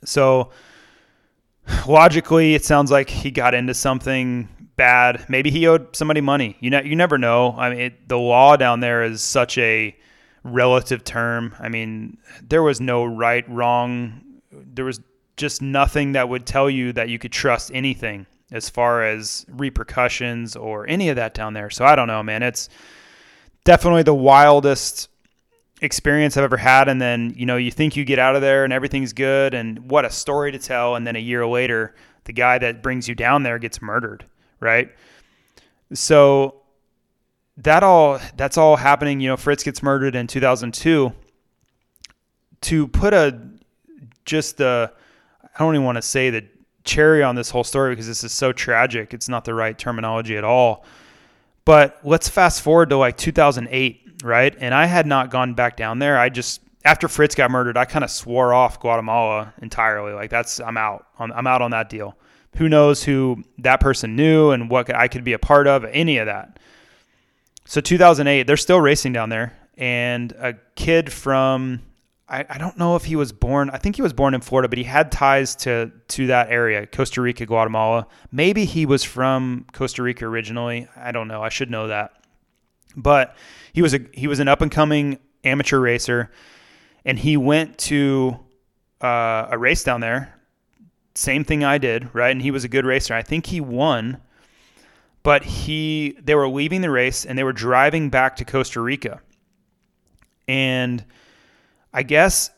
[0.04, 0.52] So
[1.88, 5.26] logically, it sounds like he got into something bad.
[5.30, 6.58] Maybe he owed somebody money.
[6.60, 7.56] You know, you never know.
[7.58, 9.96] I mean, it, the law down there is such a
[10.44, 11.56] relative term.
[11.60, 14.22] I mean, there was no right, wrong.
[14.52, 15.00] There was
[15.38, 20.56] just nothing that would tell you that you could trust anything as far as repercussions
[20.56, 21.70] or any of that down there.
[21.70, 22.44] So I don't know, man.
[22.44, 22.70] It's
[23.64, 25.10] definitely the wildest
[25.82, 26.88] experience I've ever had.
[26.88, 29.90] And then, you know, you think you get out of there and everything's good and
[29.90, 30.96] what a story to tell.
[30.96, 31.96] And then a year later,
[32.26, 34.26] the guy that brings you down there gets murdered,
[34.66, 34.92] right?
[35.94, 36.56] So
[37.58, 41.14] that all that's all happening, you know, Fritz gets murdered in 2002.
[42.62, 43.40] To put a
[44.26, 44.92] just the
[45.44, 46.46] I don't even want to say the
[46.84, 49.14] cherry on this whole story because this is so tragic.
[49.14, 50.84] It's not the right terminology at all.
[51.64, 54.56] But let's fast forward to like 2008, right?
[54.60, 56.18] And I had not gone back down there.
[56.18, 60.14] I just after Fritz got murdered, I kind of swore off Guatemala entirely.
[60.14, 61.08] Like that's I'm out.
[61.20, 62.18] I'm out on that deal.
[62.58, 66.18] Who knows who that person knew and what I could be a part of, any
[66.18, 66.60] of that.
[67.66, 71.82] So 2008, they're still racing down there, and a kid from
[72.28, 73.70] I, I don't know if he was born.
[73.70, 76.88] I think he was born in Florida, but he had ties to to that area,
[76.88, 78.08] Costa Rica, Guatemala.
[78.32, 80.88] Maybe he was from Costa Rica originally.
[80.96, 81.44] I don't know.
[81.44, 82.14] I should know that.
[82.96, 83.36] But
[83.74, 86.32] he was a he was an up and coming amateur racer,
[87.04, 88.40] and he went to
[89.02, 90.35] uh, a race down there.
[91.16, 92.32] Same thing I did, right?
[92.32, 93.14] And he was a good racer.
[93.14, 94.22] I think he won,
[95.24, 99.22] but he they were leaving the race and they were driving back to Costa Rica,
[100.48, 101.04] and
[101.94, 102.52] I guess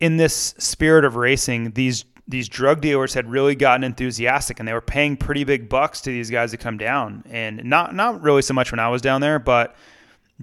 [0.00, 4.72] in this spirit of racing, these these drug dealers had really gotten enthusiastic and they
[4.72, 7.22] were paying pretty big bucks to these guys to come down.
[7.28, 9.76] And not not really so much when I was down there, but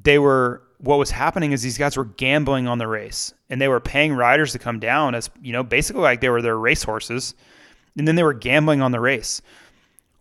[0.02, 3.68] they were what was happening is these guys were gambling on the race and they
[3.68, 6.84] were paying riders to come down as, you know, basically like they were their race
[6.84, 7.36] horses.
[7.98, 9.42] And then they were gambling on the race.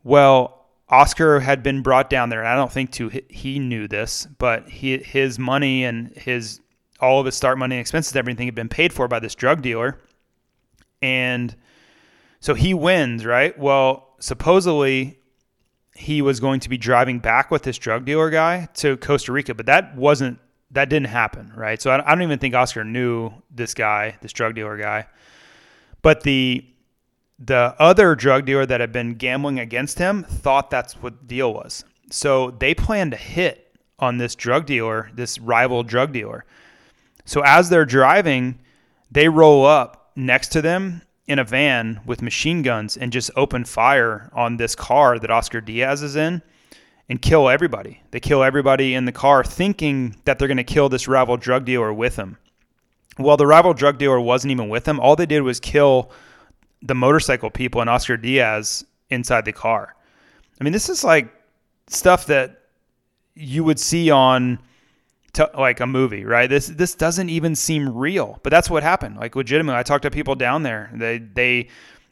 [0.02, 4.26] Well, Oscar had been brought down there, and I don't think too he knew this,
[4.38, 6.60] but he, his money and his
[7.00, 9.62] all of his start money and expenses, everything had been paid for by this drug
[9.62, 9.98] dealer.
[11.00, 11.54] And
[12.40, 13.56] So he wins, right?
[13.58, 15.18] Well, supposedly
[15.94, 19.54] he was going to be driving back with this drug dealer guy to Costa Rica,
[19.54, 20.38] but that wasn't
[20.72, 21.82] that didn't happen, right?
[21.82, 25.06] So I, I don't even think Oscar knew this guy, this drug dealer guy.
[26.00, 26.64] But the
[27.40, 31.54] the other drug dealer that had been gambling against him thought that's what the deal
[31.54, 31.84] was.
[32.10, 36.44] So they planned to hit on this drug dealer, this rival drug dealer.
[37.24, 38.58] So as they're driving,
[39.10, 43.64] they roll up next to them in a van with machine guns and just open
[43.64, 46.42] fire on this car that Oscar Diaz is in
[47.08, 48.02] and kill everybody.
[48.10, 51.64] They kill everybody in the car thinking that they're going to kill this rival drug
[51.64, 52.36] dealer with him.
[53.18, 55.00] Well, the rival drug dealer wasn't even with them.
[55.00, 56.10] All they did was kill
[56.82, 59.94] the motorcycle people and Oscar Diaz inside the car.
[60.60, 61.32] I mean, this is like
[61.88, 62.60] stuff that
[63.34, 64.58] you would see on
[65.34, 66.48] to, like a movie, right?
[66.48, 69.16] This this doesn't even seem real, but that's what happened.
[69.16, 70.90] Like legitimately, I talked to people down there.
[70.94, 71.68] They they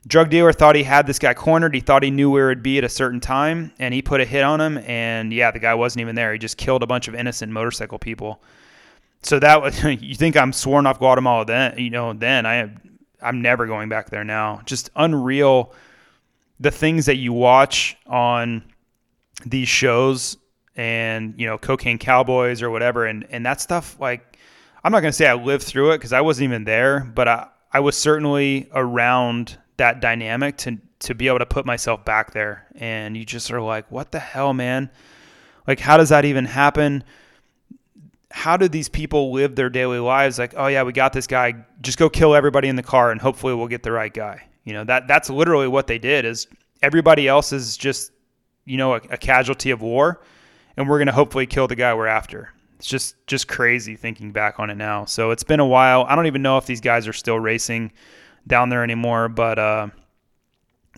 [0.06, 1.74] drug dealer thought he had this guy cornered.
[1.74, 4.24] He thought he knew where it'd be at a certain time, and he put a
[4.24, 4.78] hit on him.
[4.78, 6.32] And yeah, the guy wasn't even there.
[6.32, 8.40] He just killed a bunch of innocent motorcycle people.
[9.22, 11.78] So that was you think I'm sworn off Guatemala then?
[11.78, 12.70] You know, then I
[13.20, 14.62] I'm never going back there now.
[14.64, 15.72] Just unreal.
[16.60, 18.64] The things that you watch on
[19.44, 20.36] these shows
[20.78, 24.38] and you know cocaine cowboys or whatever and and that stuff like
[24.84, 27.28] i'm not going to say i lived through it because i wasn't even there but
[27.28, 32.32] i i was certainly around that dynamic to to be able to put myself back
[32.32, 34.88] there and you just are like what the hell man
[35.66, 37.02] like how does that even happen
[38.30, 41.54] how do these people live their daily lives like oh yeah we got this guy
[41.80, 44.72] just go kill everybody in the car and hopefully we'll get the right guy you
[44.72, 46.46] know that that's literally what they did is
[46.82, 48.12] everybody else is just
[48.66, 50.20] you know a, a casualty of war
[50.78, 52.52] and we're to hopefully kill the guy we're after.
[52.76, 55.04] It's just just crazy thinking back on it now.
[55.06, 56.06] So it's been a while.
[56.08, 57.90] I don't even know if these guys are still racing
[58.46, 59.88] down there anymore, but uh,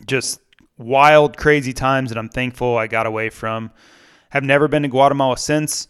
[0.05, 0.41] just
[0.77, 3.71] wild, crazy times that I'm thankful I got away from.
[4.29, 5.89] Have never been to Guatemala since.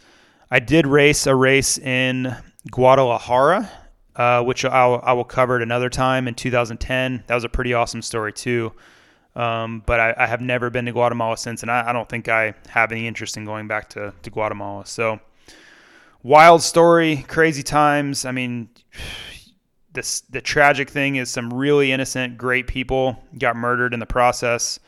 [0.50, 2.36] I did race a race in
[2.70, 3.70] Guadalajara,
[4.16, 7.24] uh, which I'll, I will cover at another time in 2010.
[7.26, 8.72] That was a pretty awesome story too.
[9.36, 12.28] Um, but I, I, have never been to Guatemala since, and I, I, don't think
[12.28, 14.84] I have any interest in going back to, to Guatemala.
[14.86, 15.20] So,
[16.24, 18.24] wild story, crazy times.
[18.24, 18.68] I mean,
[19.92, 24.80] this the tragic thing is some really innocent, great people got murdered in the process.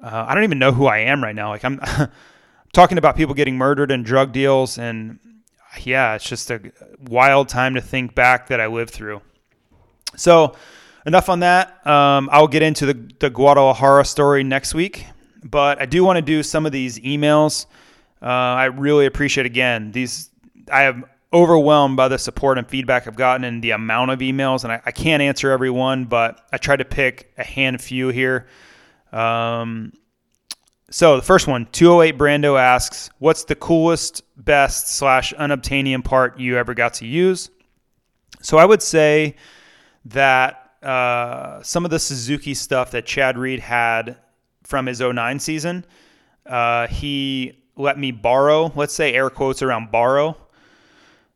[0.00, 1.48] Uh, I don't even know who I am right now.
[1.48, 1.80] Like I'm
[2.74, 5.18] talking about people getting murdered in drug deals, and
[5.82, 6.60] yeah, it's just a
[7.08, 9.22] wild time to think back that I lived through.
[10.16, 10.54] So
[11.06, 11.86] enough on that.
[11.86, 15.06] Um, I'll get into the, the Guadalajara story next week,
[15.42, 17.66] but I do want to do some of these emails.
[18.20, 20.30] Uh, I really appreciate again these.
[20.72, 24.64] I am overwhelmed by the support and feedback I've gotten and the amount of emails,
[24.64, 28.08] and I, I can't answer every one, but I tried to pick a hand few
[28.08, 28.46] here.
[29.12, 29.92] Um,
[30.94, 36.56] so the first one, 208 Brando asks, "What's the coolest, best slash unobtainium part you
[36.56, 37.50] ever got to use?"
[38.42, 39.34] So I would say
[40.04, 44.18] that uh, some of the Suzuki stuff that Chad Reed had
[44.62, 45.84] from his 09 season.
[46.46, 50.36] Uh, he let me borrow, let's say air quotes around borrow.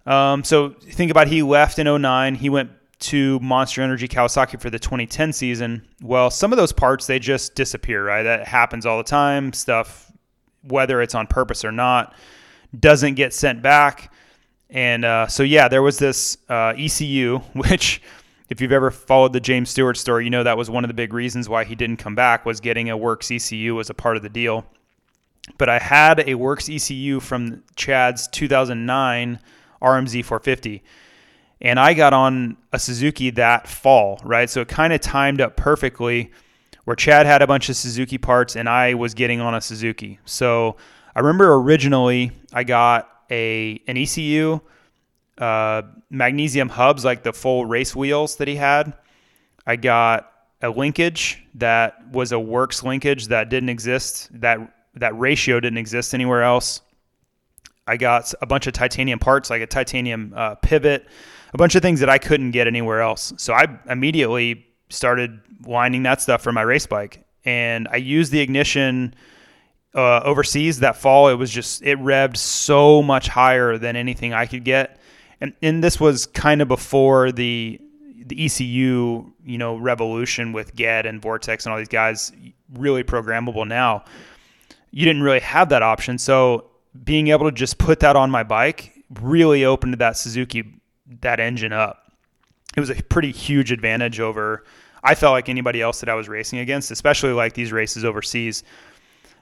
[0.07, 2.37] Um, so think about he left in 09.
[2.37, 2.71] He went
[3.01, 5.87] to Monster Energy Kawasaki for the 2010 season.
[6.03, 8.23] Well, some of those parts they just disappear, right?
[8.23, 9.53] That happens all the time.
[9.53, 10.11] Stuff,
[10.63, 12.15] whether it's on purpose or not,
[12.79, 14.13] doesn't get sent back.
[14.71, 18.03] And uh, so yeah, there was this uh, ECU, which
[18.49, 20.95] if you've ever followed the James Stewart story, you know that was one of the
[20.95, 24.17] big reasons why he didn't come back was getting a works ECU as a part
[24.17, 24.67] of the deal.
[25.57, 29.39] But I had a works ECU from Chad's 2009
[29.81, 30.83] RMZ 450
[31.61, 34.49] and I got on a Suzuki that fall, right?
[34.49, 36.31] So it kind of timed up perfectly
[36.85, 40.21] where Chad had a bunch of Suzuki parts and I was getting on a Suzuki.
[40.25, 40.77] So
[41.15, 44.61] I remember originally I got a an ECU
[45.39, 48.95] uh, magnesium hubs, like the full race wheels that he had.
[49.67, 50.33] I got
[50.63, 54.29] a linkage that was a works linkage that didn't exist.
[54.41, 54.59] That
[54.95, 56.81] that ratio didn't exist anywhere else.
[57.87, 61.07] I got a bunch of titanium parts, like a titanium uh, pivot,
[61.53, 63.33] a bunch of things that I couldn't get anywhere else.
[63.37, 68.41] So I immediately started winding that stuff for my race bike, and I used the
[68.41, 69.15] ignition
[69.95, 71.29] uh, overseas that fall.
[71.29, 74.99] It was just it revved so much higher than anything I could get
[75.41, 77.81] and and this was kind of before the
[78.27, 82.33] the ECU you know revolution with Get and Vortex and all these guys
[82.75, 84.05] really programmable now.
[84.91, 86.71] You didn't really have that option, so
[87.05, 90.78] being able to just put that on my bike really opened that Suzuki
[91.21, 92.13] that engine up.
[92.77, 94.65] It was a pretty huge advantage over.
[95.03, 98.63] I felt like anybody else that I was racing against, especially like these races overseas.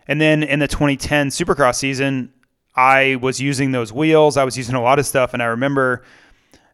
[0.07, 2.33] And then in the 2010 Supercross season,
[2.75, 4.37] I was using those wheels.
[4.37, 6.05] I was using a lot of stuff, and I remember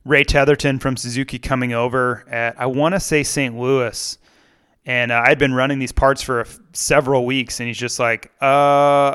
[0.05, 3.57] Ray Tetherton from Suzuki coming over at I want to say St.
[3.57, 4.19] Louis,
[4.85, 9.15] and uh, I'd been running these parts for several weeks, and he's just like, "Uh,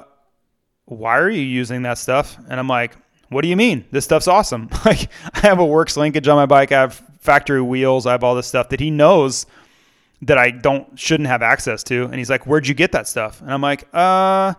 [0.85, 2.95] why are you using that stuff?" And I'm like,
[3.29, 3.85] "What do you mean?
[3.91, 4.69] This stuff's awesome!
[4.85, 6.71] like, I have a works linkage on my bike.
[6.71, 8.05] I have factory wheels.
[8.05, 9.45] I have all this stuff that he knows."
[10.23, 13.39] That I don't shouldn't have access to, and he's like, "Where'd you get that stuff?"
[13.39, 14.55] And I'm like, "Uh,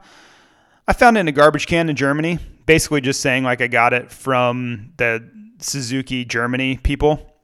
[0.87, 3.93] I found it in a garbage can in Germany." Basically, just saying like I got
[3.93, 7.35] it from the Suzuki Germany people.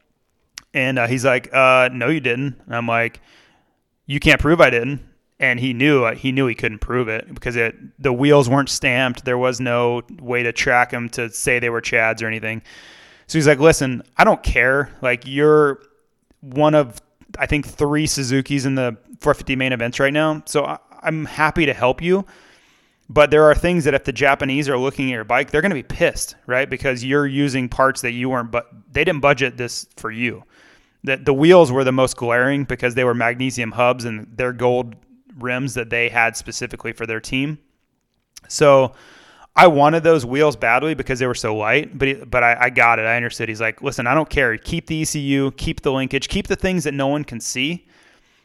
[0.73, 3.21] And uh, he's like, uh, "No, you didn't." And I'm like,
[4.07, 5.01] "You can't prove I didn't."
[5.41, 8.69] And he knew uh, he knew he couldn't prove it because it the wheels weren't
[8.69, 9.25] stamped.
[9.25, 12.63] There was no way to track them to say they were Chads or anything.
[13.27, 14.91] So he's like, "Listen, I don't care.
[15.03, 15.81] Like you're
[16.41, 17.01] one of
[17.39, 20.43] I think three Suzuki's in the 450 main events right now.
[20.47, 22.25] So I, I'm happy to help you."
[23.09, 25.71] But there are things that if the Japanese are looking at your bike, they're going
[25.71, 26.69] to be pissed, right?
[26.69, 30.43] Because you're using parts that you weren't, but they didn't budget this for you.
[31.03, 34.97] The, the wheels were the most glaring because they were magnesium hubs and they're gold
[35.39, 37.59] rims that they had specifically for their team.
[38.49, 38.95] So
[39.57, 42.99] I wanted those wheels badly because they were so light, but but I, I got
[42.99, 43.03] it.
[43.03, 43.49] I understood.
[43.49, 44.57] He's like, listen, I don't care.
[44.59, 47.87] Keep the ECU, keep the linkage, keep the things that no one can see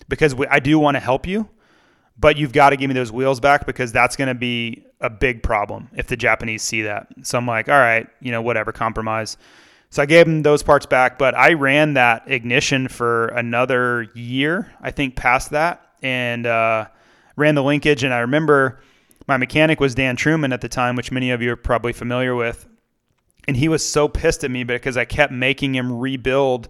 [0.07, 1.49] because we, I do want to help you
[2.19, 5.09] but you've got to give me those wheels back because that's going to be a
[5.09, 7.07] big problem if the Japanese see that.
[7.23, 9.37] So I'm like, all right, you know, whatever, compromise.
[9.89, 14.71] So I gave them those parts back, but I ran that ignition for another year,
[14.81, 16.88] I think, past that, and uh,
[17.36, 18.04] ran the linkage.
[18.04, 18.82] And I remember
[19.28, 22.36] my mechanic was Dan Truman at the time, which many of you are probably familiar
[22.36, 22.68] with.
[23.47, 26.70] And he was so pissed at me because I kept making him rebuild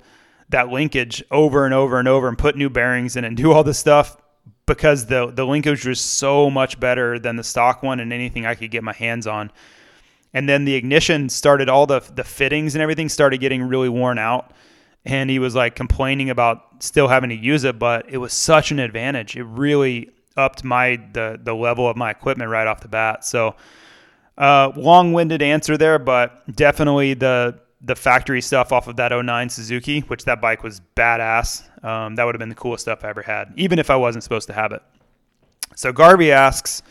[0.49, 3.63] that linkage over and over and over and put new bearings in and do all
[3.63, 4.17] this stuff
[4.65, 8.55] because the the linkage was so much better than the stock one and anything I
[8.55, 9.51] could get my hands on.
[10.33, 14.19] And then the ignition started all the the fittings and everything started getting really worn
[14.19, 14.53] out.
[15.05, 18.71] And he was like complaining about still having to use it, but it was such
[18.71, 19.35] an advantage.
[19.35, 23.25] It really upped my the the level of my equipment right off the bat.
[23.25, 23.55] So
[24.37, 30.01] uh, long-winded answer there, but definitely the the factory stuff off of that 09 Suzuki,
[30.01, 31.63] which that bike was badass.
[31.83, 34.23] Um, that would have been the coolest stuff I ever had, even if I wasn't
[34.23, 34.81] supposed to have it.
[35.75, 36.83] So Garvey asks,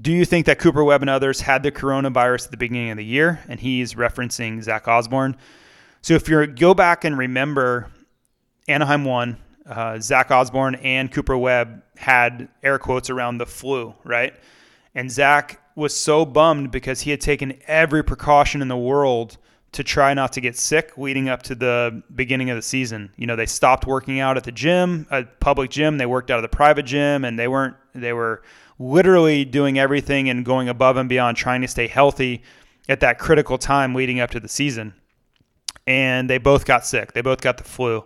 [0.00, 2.96] do you think that Cooper Webb and others had the coronavirus at the beginning of
[2.96, 3.40] the year?
[3.48, 5.36] And he's referencing Zach Osborne.
[6.04, 7.90] So if you go back and remember
[8.68, 14.34] Anaheim 1, uh, Zach Osborne and Cooper Webb had air quotes around the flu, right?
[14.94, 19.38] And Zach was so bummed because he had taken every precaution in the world
[19.72, 23.10] to try not to get sick leading up to the beginning of the season.
[23.16, 25.96] You know, they stopped working out at the gym, a public gym.
[25.96, 27.76] They worked out of the private gym, and they weren't.
[27.94, 28.42] They were
[28.78, 32.42] literally doing everything and going above and beyond, trying to stay healthy
[32.90, 34.92] at that critical time leading up to the season.
[35.86, 37.12] And they both got sick.
[37.12, 38.04] They both got the flu.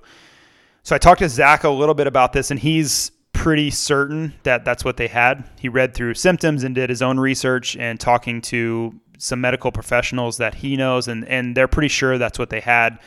[0.82, 4.64] So I talked to Zach a little bit about this, and he's pretty certain that
[4.64, 5.48] that's what they had.
[5.58, 10.38] He read through symptoms and did his own research and talking to some medical professionals
[10.38, 12.98] that he knows, and, and they're pretty sure that's what they had.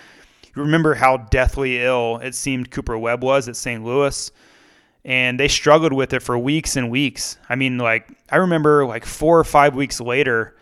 [0.56, 3.84] You remember how deathly ill it seemed Cooper Webb was at St.
[3.84, 4.32] Louis,
[5.04, 7.38] and they struggled with it for weeks and weeks.
[7.50, 10.56] I mean, like, I remember like four or five weeks later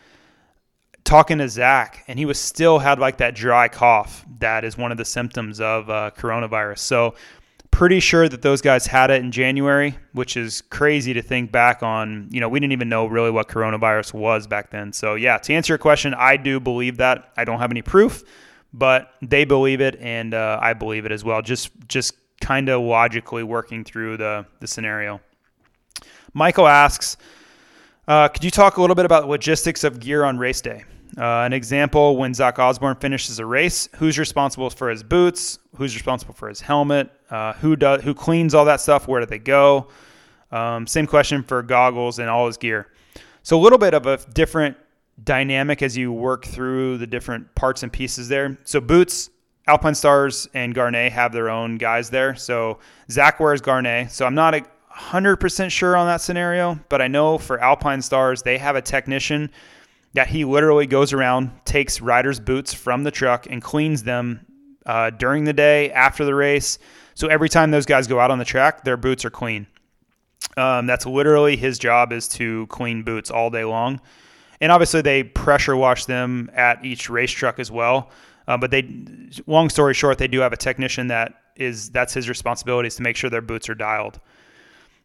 [1.03, 4.91] talking to Zach, and he was still had like that dry cough that is one
[4.91, 6.79] of the symptoms of uh, coronavirus.
[6.79, 7.15] So,
[7.71, 11.83] pretty sure that those guys had it in January, which is crazy to think back
[11.83, 12.27] on.
[12.31, 14.91] You know, we didn't even know really what coronavirus was back then.
[14.93, 17.31] So, yeah, to answer your question, I do believe that.
[17.37, 18.23] I don't have any proof,
[18.73, 21.41] but they believe it, and uh, I believe it as well.
[21.41, 25.19] Just, just kind of logically working through the the scenario.
[26.33, 27.17] Michael asks,
[28.09, 30.83] uh, could you talk a little bit about logistics of gear on race day?
[31.15, 35.59] Uh, an example when Zach Osborne finishes a race, who's responsible for his boots?
[35.75, 37.11] Who's responsible for his helmet?
[37.29, 39.07] Uh, who does who cleans all that stuff?
[39.07, 39.89] Where do they go?
[40.51, 42.91] Um, same question for goggles and all his gear.
[43.43, 44.75] So a little bit of a different
[45.23, 48.57] dynamic as you work through the different parts and pieces there.
[48.63, 49.29] So boots,
[49.67, 52.35] Alpinestars and Gaerne have their own guys there.
[52.35, 52.79] So
[53.11, 54.09] Zach wears Gaerne.
[54.09, 54.63] So I'm not a
[54.99, 59.49] 100% sure on that scenario, but I know for Alpinestars, they have a technician
[60.13, 64.45] that he literally goes around, takes riders' boots from the truck and cleans them
[64.85, 66.79] uh, during the day, after the race.
[67.13, 69.67] So every time those guys go out on the track, their boots are clean.
[70.57, 74.01] Um, that's literally his job is to clean boots all day long.
[74.61, 78.09] And obviously, they pressure wash them at each race truck as well.
[78.47, 78.89] Uh, but they,
[79.47, 83.03] long story short, they do have a technician that is that's his responsibility is to
[83.03, 84.19] make sure their boots are dialed.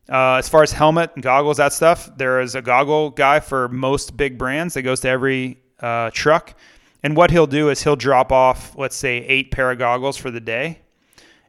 [0.08, 3.68] Uh, as far as helmet and goggles, that stuff, there is a goggle guy for
[3.68, 6.54] most big brands that goes to every uh, truck.
[7.02, 10.30] And what he'll do is he'll drop off, let's say, eight pair of goggles for
[10.30, 10.80] the day.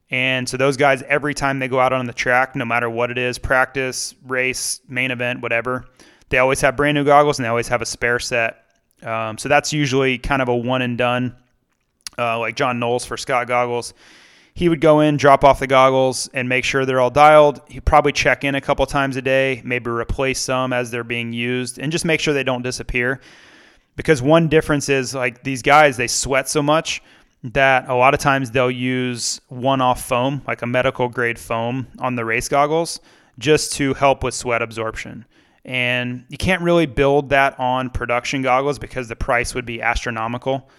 [0.10, 3.12] And so those guys, every time they go out on the track, no matter what
[3.12, 5.86] it is practice, race, main event, whatever
[6.30, 8.66] they always have brand new goggles and they always have a spare set.
[9.04, 11.36] Um, so that's usually kind of a one and done,
[12.18, 13.94] uh, like John Knowles for Scott goggles.
[14.56, 17.62] He would go in, drop off the goggles, and make sure they're all dialed.
[17.68, 21.34] He'd probably check in a couple times a day, maybe replace some as they're being
[21.34, 23.20] used, and just make sure they don't disappear.
[23.98, 27.02] Because one difference is like these guys, they sweat so much
[27.44, 31.88] that a lot of times they'll use one off foam, like a medical grade foam
[32.00, 33.02] on the race goggles,
[33.38, 35.26] just to help with sweat absorption.
[35.66, 40.70] And you can't really build that on production goggles because the price would be astronomical.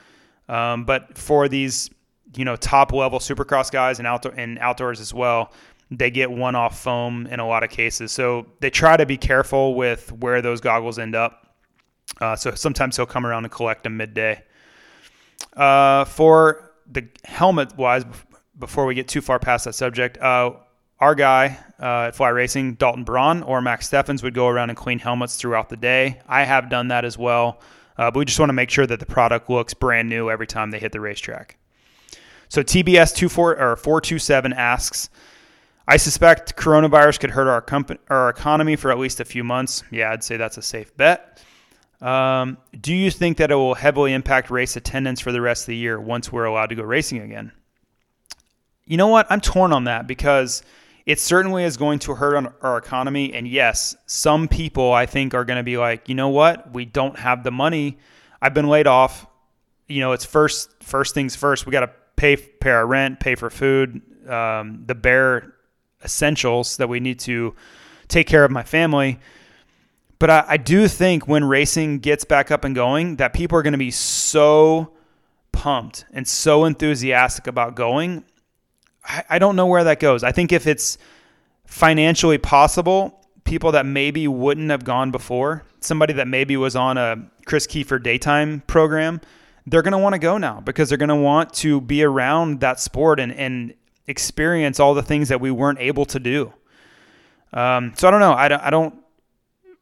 [0.48, 1.90] Um, but for these
[2.36, 5.52] you know top level supercross guys and outdoor and outdoors as well
[5.90, 8.10] they get one off foam in a lot of cases.
[8.12, 11.54] So they try to be careful with where those goggles end up.
[12.20, 14.42] Uh, so sometimes he'll come around and collect them midday.
[15.56, 18.04] Uh, for the helmet wise
[18.58, 20.50] before we get too far past that subject uh,
[21.00, 24.78] our guy uh, at fly racing dalton braun or max steffens would go around and
[24.78, 26.20] clean helmets throughout the day.
[26.26, 27.60] I have done that as well
[27.98, 30.46] uh, but we just want to make sure that the product looks brand new every
[30.46, 31.58] time they hit the racetrack
[32.56, 35.10] so TBS 24 or 427 asks,
[35.86, 39.84] I suspect coronavirus could hurt our company, our economy for at least a few months.
[39.90, 41.44] Yeah, I'd say that's a safe bet.
[42.00, 45.66] Um, do you think that it will heavily impact race attendance for the rest of
[45.66, 47.52] the year once we're allowed to go racing again?
[48.86, 49.26] You know what?
[49.28, 50.62] I'm torn on that because
[51.04, 53.34] it certainly is going to hurt on our economy.
[53.34, 56.72] And yes, some people I think are going to be like, you know what?
[56.72, 57.98] We don't have the money.
[58.40, 59.26] I've been laid off.
[59.88, 61.66] You know, it's first first things first.
[61.66, 65.54] We got to pay pay our rent, pay for food, um, the bare
[66.04, 67.54] essentials that we need to
[68.08, 69.18] take care of my family.
[70.18, 73.62] But I, I do think when racing gets back up and going, that people are
[73.62, 74.92] going to be so
[75.52, 78.24] pumped and so enthusiastic about going.
[79.04, 80.22] I, I don't know where that goes.
[80.22, 80.98] I think if it's
[81.66, 87.30] financially possible, people that maybe wouldn't have gone before, somebody that maybe was on a
[87.44, 89.20] Chris Kiefer daytime program,
[89.66, 92.60] they're going to want to go now because they're going to want to be around
[92.60, 93.74] that sport and, and
[94.06, 96.52] experience all the things that we weren't able to do.
[97.52, 98.32] Um, so I don't know.
[98.32, 98.94] I don't, I don't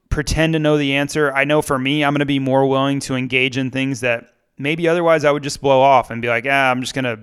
[0.08, 1.32] pretend to know the answer.
[1.32, 4.32] I know for me, I'm going to be more willing to engage in things that
[4.56, 7.20] maybe otherwise I would just blow off and be like, ah, I'm just going to,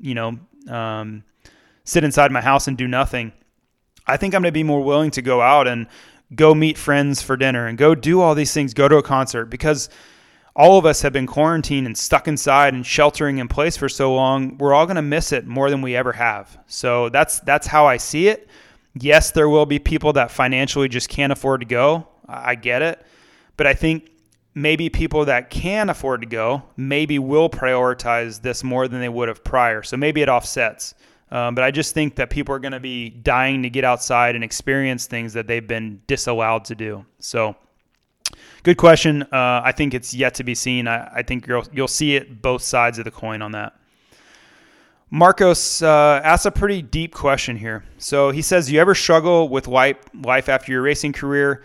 [0.00, 0.38] you know,
[0.68, 1.22] um,
[1.84, 3.32] sit inside my house and do nothing.
[4.06, 5.86] I think I'm going to be more willing to go out and
[6.34, 9.44] go meet friends for dinner and go do all these things, go to a concert
[9.46, 9.88] because–
[10.56, 14.14] all of us have been quarantined and stuck inside and sheltering in place for so
[14.14, 16.58] long we're all going to miss it more than we ever have.
[16.66, 18.48] So that's that's how i see it.
[18.94, 22.06] Yes there will be people that financially just can't afford to go.
[22.28, 23.04] I get it.
[23.56, 24.10] But i think
[24.54, 29.28] maybe people that can afford to go maybe will prioritize this more than they would
[29.28, 29.82] have prior.
[29.82, 30.94] So maybe it offsets.
[31.32, 34.36] Um, but i just think that people are going to be dying to get outside
[34.36, 37.04] and experience things that they've been disallowed to do.
[37.18, 37.56] So
[38.64, 39.22] Good question.
[39.24, 40.88] Uh, I think it's yet to be seen.
[40.88, 43.74] I, I, think you'll you'll see it both sides of the coin on that.
[45.10, 47.84] Marcos uh, asks a pretty deep question here.
[47.98, 51.62] So he says, "Do you ever struggle with life life after your racing career?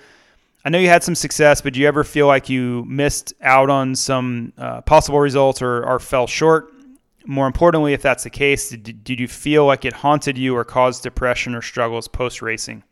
[0.65, 3.69] I know you had some success, but do you ever feel like you missed out
[3.69, 6.73] on some uh, possible results or, or fell short?
[7.26, 10.65] More importantly, if that's the case, did, did you feel like it haunted you or
[10.65, 12.84] caused depression or struggles post racing?"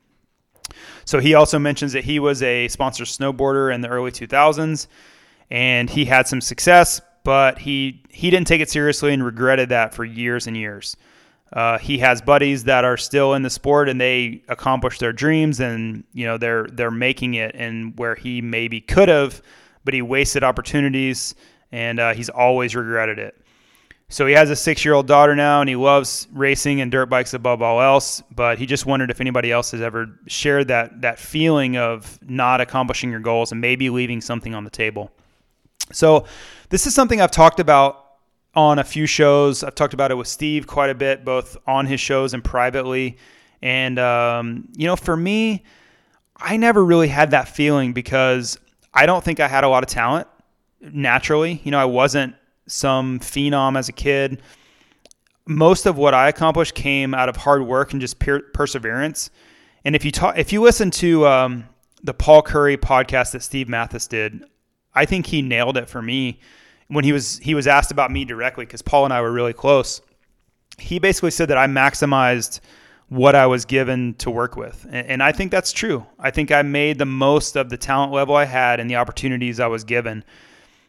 [1.05, 4.87] So he also mentions that he was a sponsored snowboarder in the early 2000s
[5.49, 9.93] and he had some success, but he he didn't take it seriously and regretted that
[9.93, 10.97] for years and years.
[11.53, 15.61] Uh, he has buddies that are still in the sport and they accomplish their dreams
[15.61, 19.41] and you know they're they're making it and where he maybe could have,
[19.85, 21.35] but he wasted opportunities
[21.71, 23.41] and uh, he's always regretted it.
[24.09, 27.07] So he has a six year old daughter now and he loves racing and dirt
[27.07, 28.21] bikes above all else.
[28.33, 32.61] But he just wondered if anybody else has ever shared that, that feeling of not
[32.61, 35.11] accomplishing your goals and maybe leaving something on the table.
[35.91, 36.25] So
[36.69, 38.05] this is something I've talked about
[38.55, 39.63] on a few shows.
[39.63, 43.17] I've talked about it with Steve quite a bit, both on his shows and privately.
[43.61, 45.63] And, um, you know, for me,
[46.37, 48.57] I never really had that feeling because
[48.93, 50.27] I don't think I had a lot of talent
[50.81, 51.61] naturally.
[51.63, 52.35] You know, I wasn't
[52.67, 54.41] some phenom as a kid.
[55.47, 59.29] Most of what I accomplished came out of hard work and just per- perseverance.
[59.85, 61.69] And if you talk, if you listen to um,
[62.03, 64.43] the Paul Curry podcast that Steve Matthes did,
[64.93, 66.39] I think he nailed it for me
[66.87, 69.53] when he was he was asked about me directly because Paul and I were really
[69.53, 70.01] close.
[70.79, 72.59] he basically said that I maximized
[73.09, 74.85] what I was given to work with.
[74.89, 76.05] And, and I think that's true.
[76.19, 79.59] I think I made the most of the talent level I had and the opportunities
[79.59, 80.23] I was given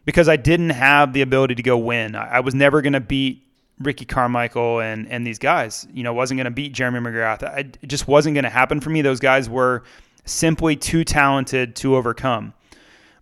[0.08, 2.14] because I didn't have the ability to go win.
[2.14, 3.46] I, was never going to beat
[3.78, 5.86] Ricky Carmichael and and these guys.
[5.92, 7.42] You know, wasn't going to beat Jeremy McGrath.
[7.42, 9.02] I, it just wasn't going to happen for me.
[9.02, 9.82] Those guys were
[10.24, 12.54] simply too talented to overcome.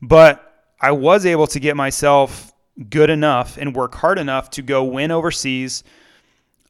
[0.01, 2.53] But I was able to get myself
[2.89, 5.83] good enough and work hard enough to go win overseas.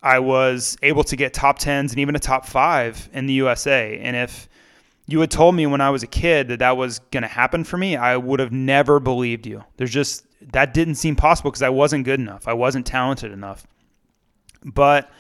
[0.03, 3.99] I was able to get top 10s and even a top 5 in the USA.
[3.99, 4.49] And if
[5.07, 7.65] you had told me when I was a kid that that was going to happen
[7.65, 9.63] for me, I would have never believed you.
[9.77, 12.47] There's just that didn't seem possible because I wasn't good enough.
[12.49, 13.67] I wasn't talented enough.
[14.65, 15.11] But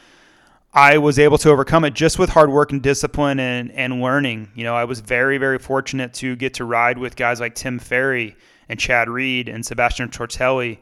[0.72, 4.50] I was able to overcome it just with hard work and discipline and, and learning.
[4.54, 7.78] You know, I was very, very fortunate to get to ride with guys like Tim
[7.78, 8.36] Ferry
[8.68, 10.78] and Chad Reed and Sebastien Tortelli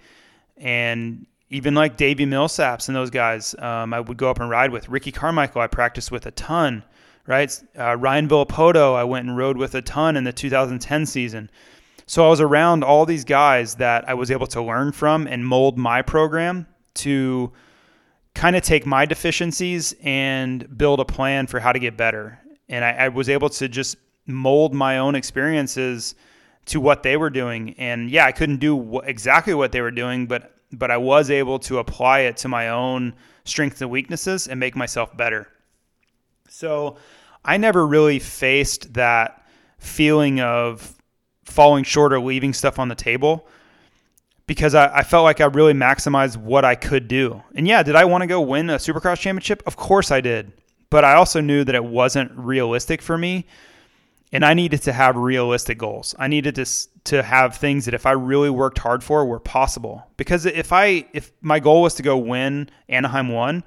[0.56, 3.55] and even like Davi Millsaps and those guys.
[3.59, 5.60] Um, I would go up and ride with Ricky Carmichael.
[5.60, 6.82] I practiced with a ton,
[7.26, 7.62] right?
[7.78, 11.51] Uh, Ryan Villopoto, I went and rode with a ton in the 2010 season.
[12.06, 15.46] So I was around all these guys that I was able to learn from and
[15.46, 17.51] mold my program to
[18.34, 22.38] kind of take my deficiencies and build a plan for how to get better.
[22.68, 23.96] And I, I, was able to just
[24.26, 26.14] mold my own experiences
[26.66, 27.74] to what they were doing.
[27.78, 31.59] And yeah, I couldn't do exactly what they were doing, but but I was able
[31.60, 33.14] to apply it to my own
[33.44, 35.48] strengths and weaknesses and make myself better.
[36.55, 36.98] So
[37.44, 39.44] I never really faced that
[39.78, 40.94] feeling of
[41.44, 43.48] falling short or leaving stuff on the table
[44.47, 47.43] because I, I, felt like I really maximized what I could do.
[47.56, 49.64] And yeah, did I want to go win a supercross championship?
[49.66, 50.52] Of course I did.
[50.90, 53.47] But I also knew that it wasn't realistic for me.
[54.31, 56.14] And I needed to have realistic goals.
[56.20, 56.66] I needed to
[57.05, 60.06] to have things that if I really worked hard for were possible.
[60.16, 63.62] Because if I if my goal was to go win Anaheim 1,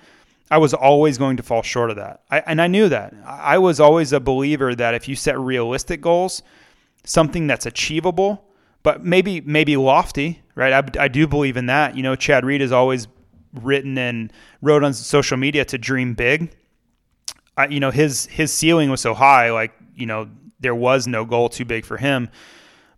[0.50, 2.22] I was always going to fall short of that.
[2.32, 3.14] I, and I knew that.
[3.26, 6.42] I was always a believer that if you set realistic goals,
[7.04, 8.46] something that's achievable,
[8.84, 10.74] but maybe maybe lofty, right?
[10.74, 11.98] I, I do believe in that.
[11.98, 13.08] You know, Chad Reed has always
[13.54, 16.56] written and wrote on social media to dream big.
[17.58, 20.30] I, you know, his his ceiling was so high, like you know,
[20.60, 22.30] there was no goal too big for him.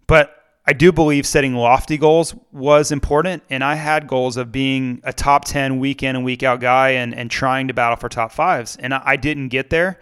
[0.05, 0.38] But
[0.69, 5.11] I do believe setting lofty goals was important, and I had goals of being a
[5.11, 8.31] top ten week in and week out guy, and and trying to battle for top
[8.31, 8.77] fives.
[8.77, 9.99] And I, I didn't get there,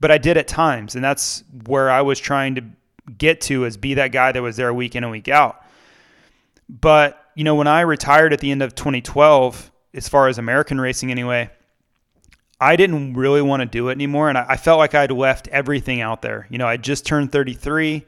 [0.00, 2.64] but I did at times, and that's where I was trying to
[3.18, 5.62] get to is be that guy that was there week in and week out.
[6.70, 10.80] But, you know, when I retired at the end of 2012, as far as American
[10.80, 11.50] racing anyway,
[12.58, 14.30] I didn't really want to do it anymore.
[14.30, 16.46] And I, I felt like I'd left everything out there.
[16.48, 18.06] You know, I just turned 33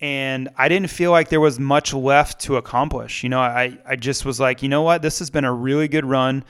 [0.00, 3.22] and I didn't feel like there was much left to accomplish.
[3.22, 5.02] You know, I, I just was like, you know what?
[5.02, 6.44] This has been a really good run.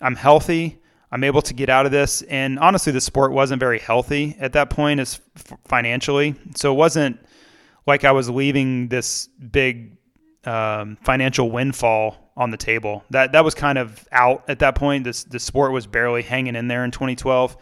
[0.00, 0.78] I'm healthy.
[1.10, 2.22] I'm able to get out of this.
[2.22, 5.20] And honestly, the sport wasn't very healthy at that point as
[5.66, 6.34] financially.
[6.54, 7.18] So it wasn't
[7.86, 9.96] like I was leaving this big
[10.44, 13.04] um, financial windfall on the table.
[13.10, 15.04] That that was kind of out at that point.
[15.04, 17.56] This the sport was barely hanging in there in 2012.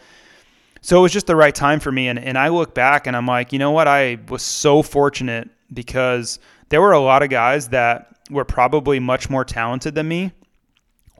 [0.84, 2.08] So it was just the right time for me.
[2.08, 3.88] And and I look back and I'm like, you know what?
[3.88, 6.38] I was so fortunate because
[6.68, 10.32] there were a lot of guys that were probably much more talented than me,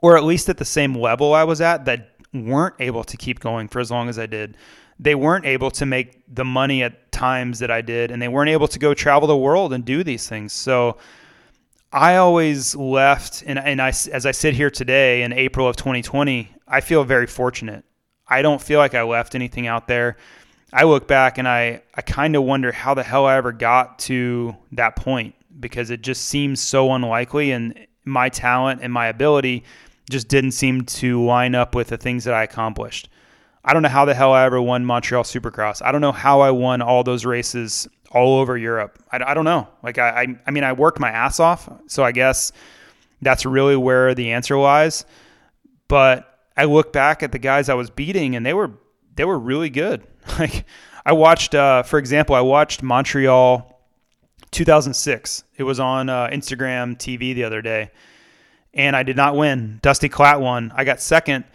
[0.03, 3.39] or at least at the same level I was at that weren't able to keep
[3.39, 4.55] going for as long as I did.
[4.99, 8.51] They weren't able to make the money at times that I did, and they weren't
[8.51, 10.53] able to go travel the world and do these things.
[10.53, 10.97] So
[11.91, 16.53] I always left, and, and I, as I sit here today in April of 2020,
[16.67, 17.83] I feel very fortunate.
[18.27, 20.17] I don't feel like I left anything out there.
[20.73, 23.99] I look back and I, I kind of wonder how the hell I ever got
[23.99, 27.51] to that point because it just seems so unlikely.
[27.51, 29.63] And my talent and my ability
[30.09, 33.09] just didn't seem to line up with the things that I accomplished.
[33.63, 35.81] I don't know how the hell I ever won Montreal Supercross.
[35.83, 38.99] I don't know how I won all those races all over Europe.
[39.11, 39.67] I, I don't know.
[39.81, 42.51] Like I, I, I mean, I worked my ass off, so I guess
[43.21, 45.05] that's really where the answer lies.
[45.87, 48.71] But I look back at the guys I was beating, and they were
[49.15, 50.05] they were really good.
[50.39, 50.65] Like
[51.05, 53.79] I watched, uh, for example, I watched Montreal
[54.49, 55.43] 2006.
[55.55, 57.91] It was on uh, Instagram TV the other day
[58.75, 59.79] and I did not win.
[59.81, 60.71] Dusty Klatt won.
[60.75, 61.45] I got second.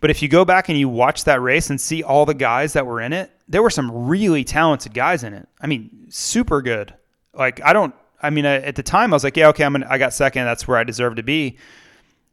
[0.00, 2.74] But if you go back and you watch that race and see all the guys
[2.74, 5.48] that were in it, there were some really talented guys in it.
[5.60, 6.92] I mean, super good.
[7.32, 7.94] Like I don't.
[8.22, 10.44] I mean, at the time I was like, yeah, okay, I'm gonna, I got second.
[10.44, 11.58] That's where I deserve to be.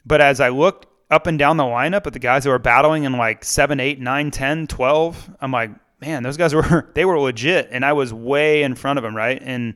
[0.06, 3.04] But as I looked up and down the lineup at the guys that were battling
[3.04, 5.72] in like 7, 8, 9, 10, 12, I'm like,
[6.02, 9.16] man, those guys were they were legit, and I was way in front of them,
[9.16, 9.42] right?
[9.42, 9.76] And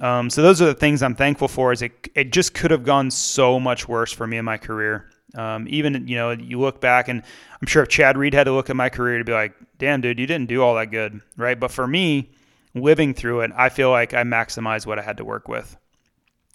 [0.00, 1.72] um, so those are the things I'm thankful for.
[1.72, 5.10] Is it it just could have gone so much worse for me in my career.
[5.34, 7.22] Um, even you know, you look back, and
[7.60, 10.00] I'm sure if Chad Reed had to look at my career to be like, "Damn,
[10.00, 12.30] dude, you didn't do all that good, right?" But for me,
[12.74, 15.76] living through it, I feel like I maximized what I had to work with.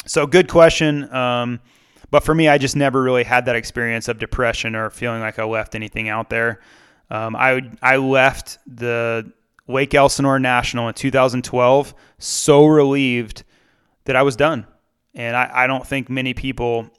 [0.05, 1.11] So, good question.
[1.13, 1.59] Um,
[2.15, 5.37] but for me, I just never really had that experience of depression or feeling like
[5.37, 6.61] I left anything out there.
[7.09, 9.33] Um, I I left the
[9.67, 13.43] Lake Elsinore National in 2012 so relieved
[14.05, 14.65] that I was done,
[15.13, 16.89] and I, I don't think many people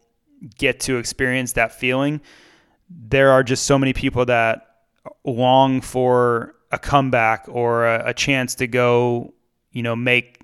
[0.59, 2.21] get to experience that feeling.
[2.91, 4.67] There are just so many people that
[5.25, 9.33] long for a comeback or a, a chance to go,
[9.73, 10.43] you know, make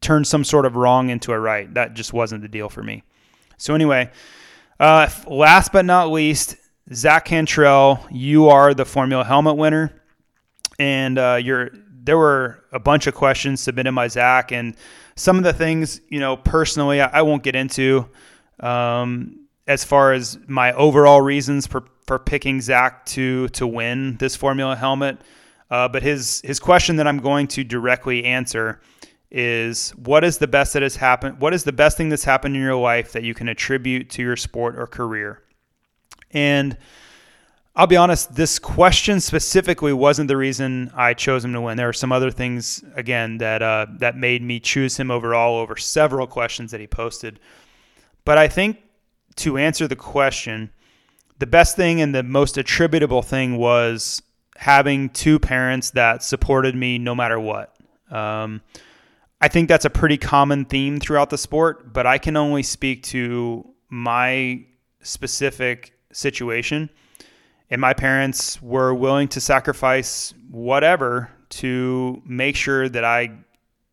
[0.00, 1.74] turn some sort of wrong into a right.
[1.74, 3.04] That just wasn't the deal for me.
[3.60, 4.10] So anyway,
[4.80, 6.56] uh, last but not least,
[6.94, 9.92] Zach Cantrell, you are the Formula Helmet winner,
[10.78, 11.70] and uh, you're.
[12.02, 14.74] There were a bunch of questions submitted by Zach, and
[15.14, 18.08] some of the things, you know, personally, I, I won't get into
[18.60, 24.36] um, as far as my overall reasons for, for picking Zach to to win this
[24.36, 25.18] Formula Helmet.
[25.70, 28.80] Uh, but his his question that I'm going to directly answer
[29.30, 32.56] is what is the best that has happened what is the best thing that's happened
[32.56, 35.42] in your life that you can attribute to your sport or career
[36.32, 36.76] and
[37.76, 41.76] I'll be honest, this question specifically wasn't the reason I chose him to win.
[41.76, 45.76] There are some other things again that uh, that made me choose him overall over
[45.76, 47.38] several questions that he posted.
[48.24, 48.78] But I think
[49.36, 50.70] to answer the question,
[51.38, 54.20] the best thing and the most attributable thing was
[54.56, 57.74] having two parents that supported me no matter what.
[58.10, 58.62] Um,
[59.40, 63.02] I think that's a pretty common theme throughout the sport, but I can only speak
[63.04, 64.64] to my
[65.02, 66.90] specific situation.
[67.70, 73.30] And my parents were willing to sacrifice whatever to make sure that I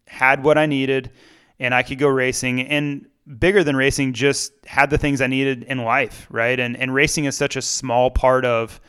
[0.08, 1.12] had what I needed
[1.60, 2.62] and I could go racing.
[2.62, 3.08] And
[3.40, 6.60] bigger than racing, just had the things I needed in life, right?
[6.60, 8.80] And and racing is such a small part of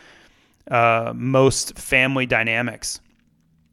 [0.71, 3.01] uh, most family dynamics.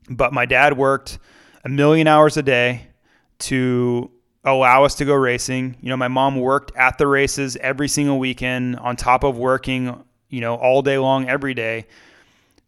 [0.09, 1.19] But my dad worked
[1.65, 2.87] a million hours a day
[3.39, 4.09] to
[4.43, 5.75] allow us to go racing.
[5.81, 10.03] You know, my mom worked at the races every single weekend on top of working,
[10.29, 11.87] you know, all day long every day.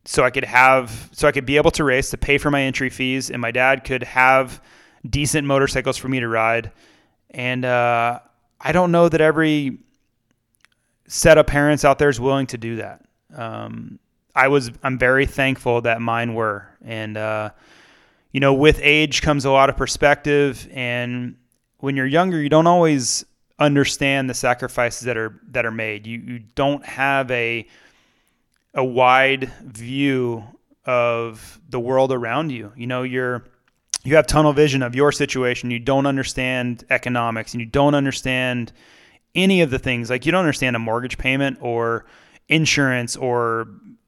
[0.05, 2.63] So I could have so I could be able to race to pay for my
[2.63, 4.61] entry fees and my dad could have
[5.07, 6.71] decent motorcycles for me to ride.
[7.29, 8.19] And uh,
[8.59, 9.77] I don't know that every
[11.07, 13.05] set of parents out there is willing to do that.
[13.35, 13.99] Um,
[14.33, 17.49] I was I'm very thankful that mine were and uh,
[18.31, 21.35] you know, with age comes a lot of perspective and
[21.79, 23.25] when you're younger, you don't always
[23.59, 26.05] understand the sacrifices that are that are made.
[26.05, 27.67] You you don't have a
[28.73, 30.43] a wide view
[30.85, 32.71] of the world around you.
[32.75, 33.43] You know, you're
[34.03, 35.71] you have tunnel vision of your situation.
[35.71, 38.71] You don't understand economics and you don't understand
[39.35, 40.09] any of the things.
[40.09, 42.05] Like you don't understand a mortgage payment or
[42.47, 43.67] insurance or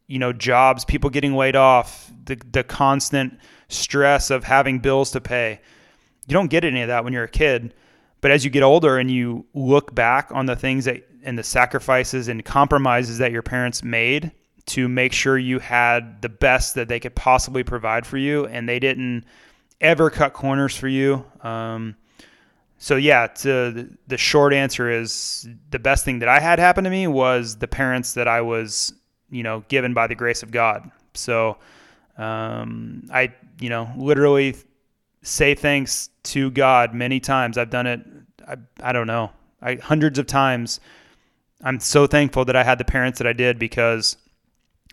[0.09, 5.21] you know jobs, people getting laid off, the the constant stress of having bills to
[5.21, 5.61] pay
[6.29, 7.73] you don't get any of that when you're a kid.
[8.21, 11.43] But as you get older and you look back on the things that and the
[11.43, 14.31] sacrifices and compromises that your parents made
[14.67, 18.69] to make sure you had the best that they could possibly provide for you, and
[18.69, 19.25] they didn't
[19.81, 21.25] ever cut corners for you.
[21.41, 21.95] Um,
[22.77, 26.89] so yeah, to, the short answer is the best thing that I had happen to
[26.89, 28.93] me was the parents that I was,
[29.31, 30.89] you know, given by the grace of God.
[31.13, 31.57] So
[32.17, 34.55] um, I, you know, literally
[35.21, 37.57] say thanks to God many times.
[37.57, 38.01] I've done it.
[38.47, 39.31] I, I don't know.
[39.61, 40.79] I hundreds of times.
[41.61, 44.15] I'm so thankful that I had the parents that I did because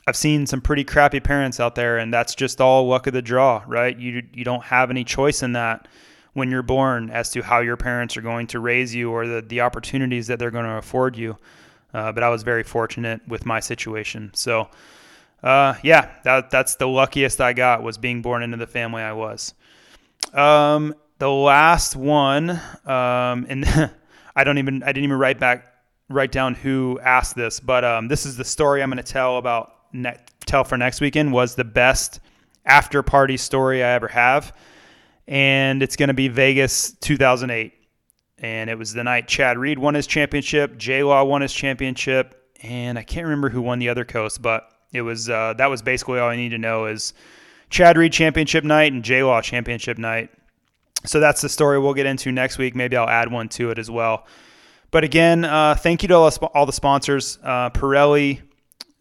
[0.07, 3.23] I've seen some pretty crappy parents out there, and that's just all luck of the
[3.23, 3.97] draw, right?
[3.97, 5.89] You you don't have any choice in that
[6.33, 9.43] when you're born as to how your parents are going to raise you or the
[9.43, 11.37] the opportunities that they're going to afford you.
[11.97, 14.31] Uh, but I was very fortunate with my situation.
[14.35, 14.69] So,
[15.43, 19.15] uh, yeah, that that's the luckiest I got was being born into the family I
[19.15, 19.55] was.
[20.35, 22.51] Um, the last one,
[22.85, 23.65] um, and
[24.37, 25.73] I don't even I didn't even write back
[26.11, 29.39] write down who asked this, but um, this is the story I'm going to tell
[29.39, 32.21] about ne- tell for next weekend was the best
[32.67, 34.55] after party story I ever have,
[35.27, 37.73] and it's going to be Vegas 2008,
[38.39, 42.51] and it was the night Chad Reed won his championship, J Law won his championship,
[42.63, 45.83] and I can't remember who won the other coast, but it was uh, that was
[45.83, 47.15] basically all I need to know is
[47.71, 50.31] Chad Reed championship night and J Law championship night.
[51.05, 52.75] So that's the story we'll get into next week.
[52.75, 54.27] Maybe I'll add one to it as well.
[54.91, 58.41] But again, uh, thank you to all, all the sponsors uh, Pirelli,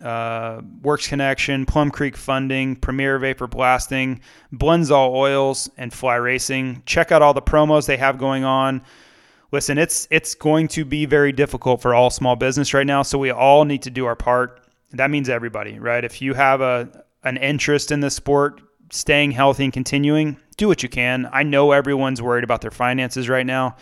[0.02, 4.22] uh, Works Connection, Plum Creek Funding, Premier Vapor Blasting,
[4.53, 6.84] Blendzall Oils, and Fly Racing.
[6.86, 8.82] Check out all the promos they have going on.
[9.52, 13.02] Listen, it's it's going to be very difficult for all small business right now.
[13.02, 14.62] So we all need to do our part.
[14.92, 16.04] That means everybody, right?
[16.04, 18.62] If you have a an interest in the sport,
[18.92, 21.28] staying healthy and continuing, do what you can.
[21.32, 23.78] I know everyone's worried about their finances right now,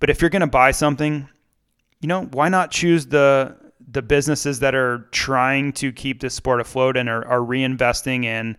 [0.00, 1.28] but if you're going to buy something,
[2.00, 3.56] you know, why not choose the
[3.88, 8.56] the businesses that are trying to keep this sport afloat and are, are reinvesting in,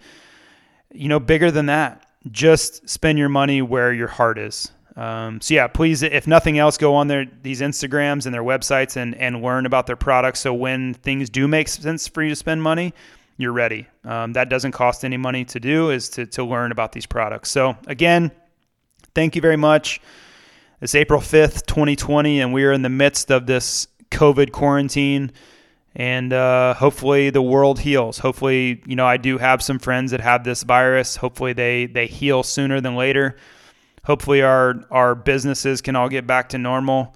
[0.93, 5.53] you know bigger than that just spend your money where your heart is um, so
[5.53, 9.41] yeah please if nothing else go on their these instagrams and their websites and and
[9.41, 12.93] learn about their products so when things do make sense for you to spend money
[13.37, 16.91] you're ready um, that doesn't cost any money to do is to, to learn about
[16.91, 18.31] these products so again
[19.15, 20.01] thank you very much
[20.81, 25.31] it's april 5th 2020 and we are in the midst of this COVID quarantine,
[25.95, 28.19] and uh, hopefully the world heals.
[28.19, 31.15] Hopefully, you know, I do have some friends that have this virus.
[31.15, 33.37] Hopefully, they they heal sooner than later.
[34.07, 37.13] Hopefully, our our businesses can all get back to normal.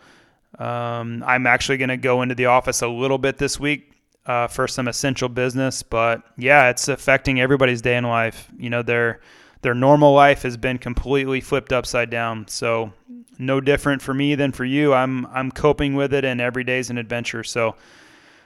[0.59, 3.93] Um, I'm actually going to go into the office a little bit this week
[4.25, 8.49] uh, for some essential business, but yeah, it's affecting everybody's day in life.
[8.57, 9.21] You know, their
[9.61, 12.49] their normal life has been completely flipped upside down.
[12.49, 12.91] So
[13.39, 14.93] no different for me than for you.
[14.93, 17.45] I'm I'm coping with it, and every day is an adventure.
[17.45, 17.77] So,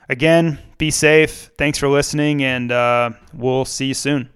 [0.08, 1.50] again, be safe.
[1.58, 4.30] Thanks for listening, and uh, we'll see you soon.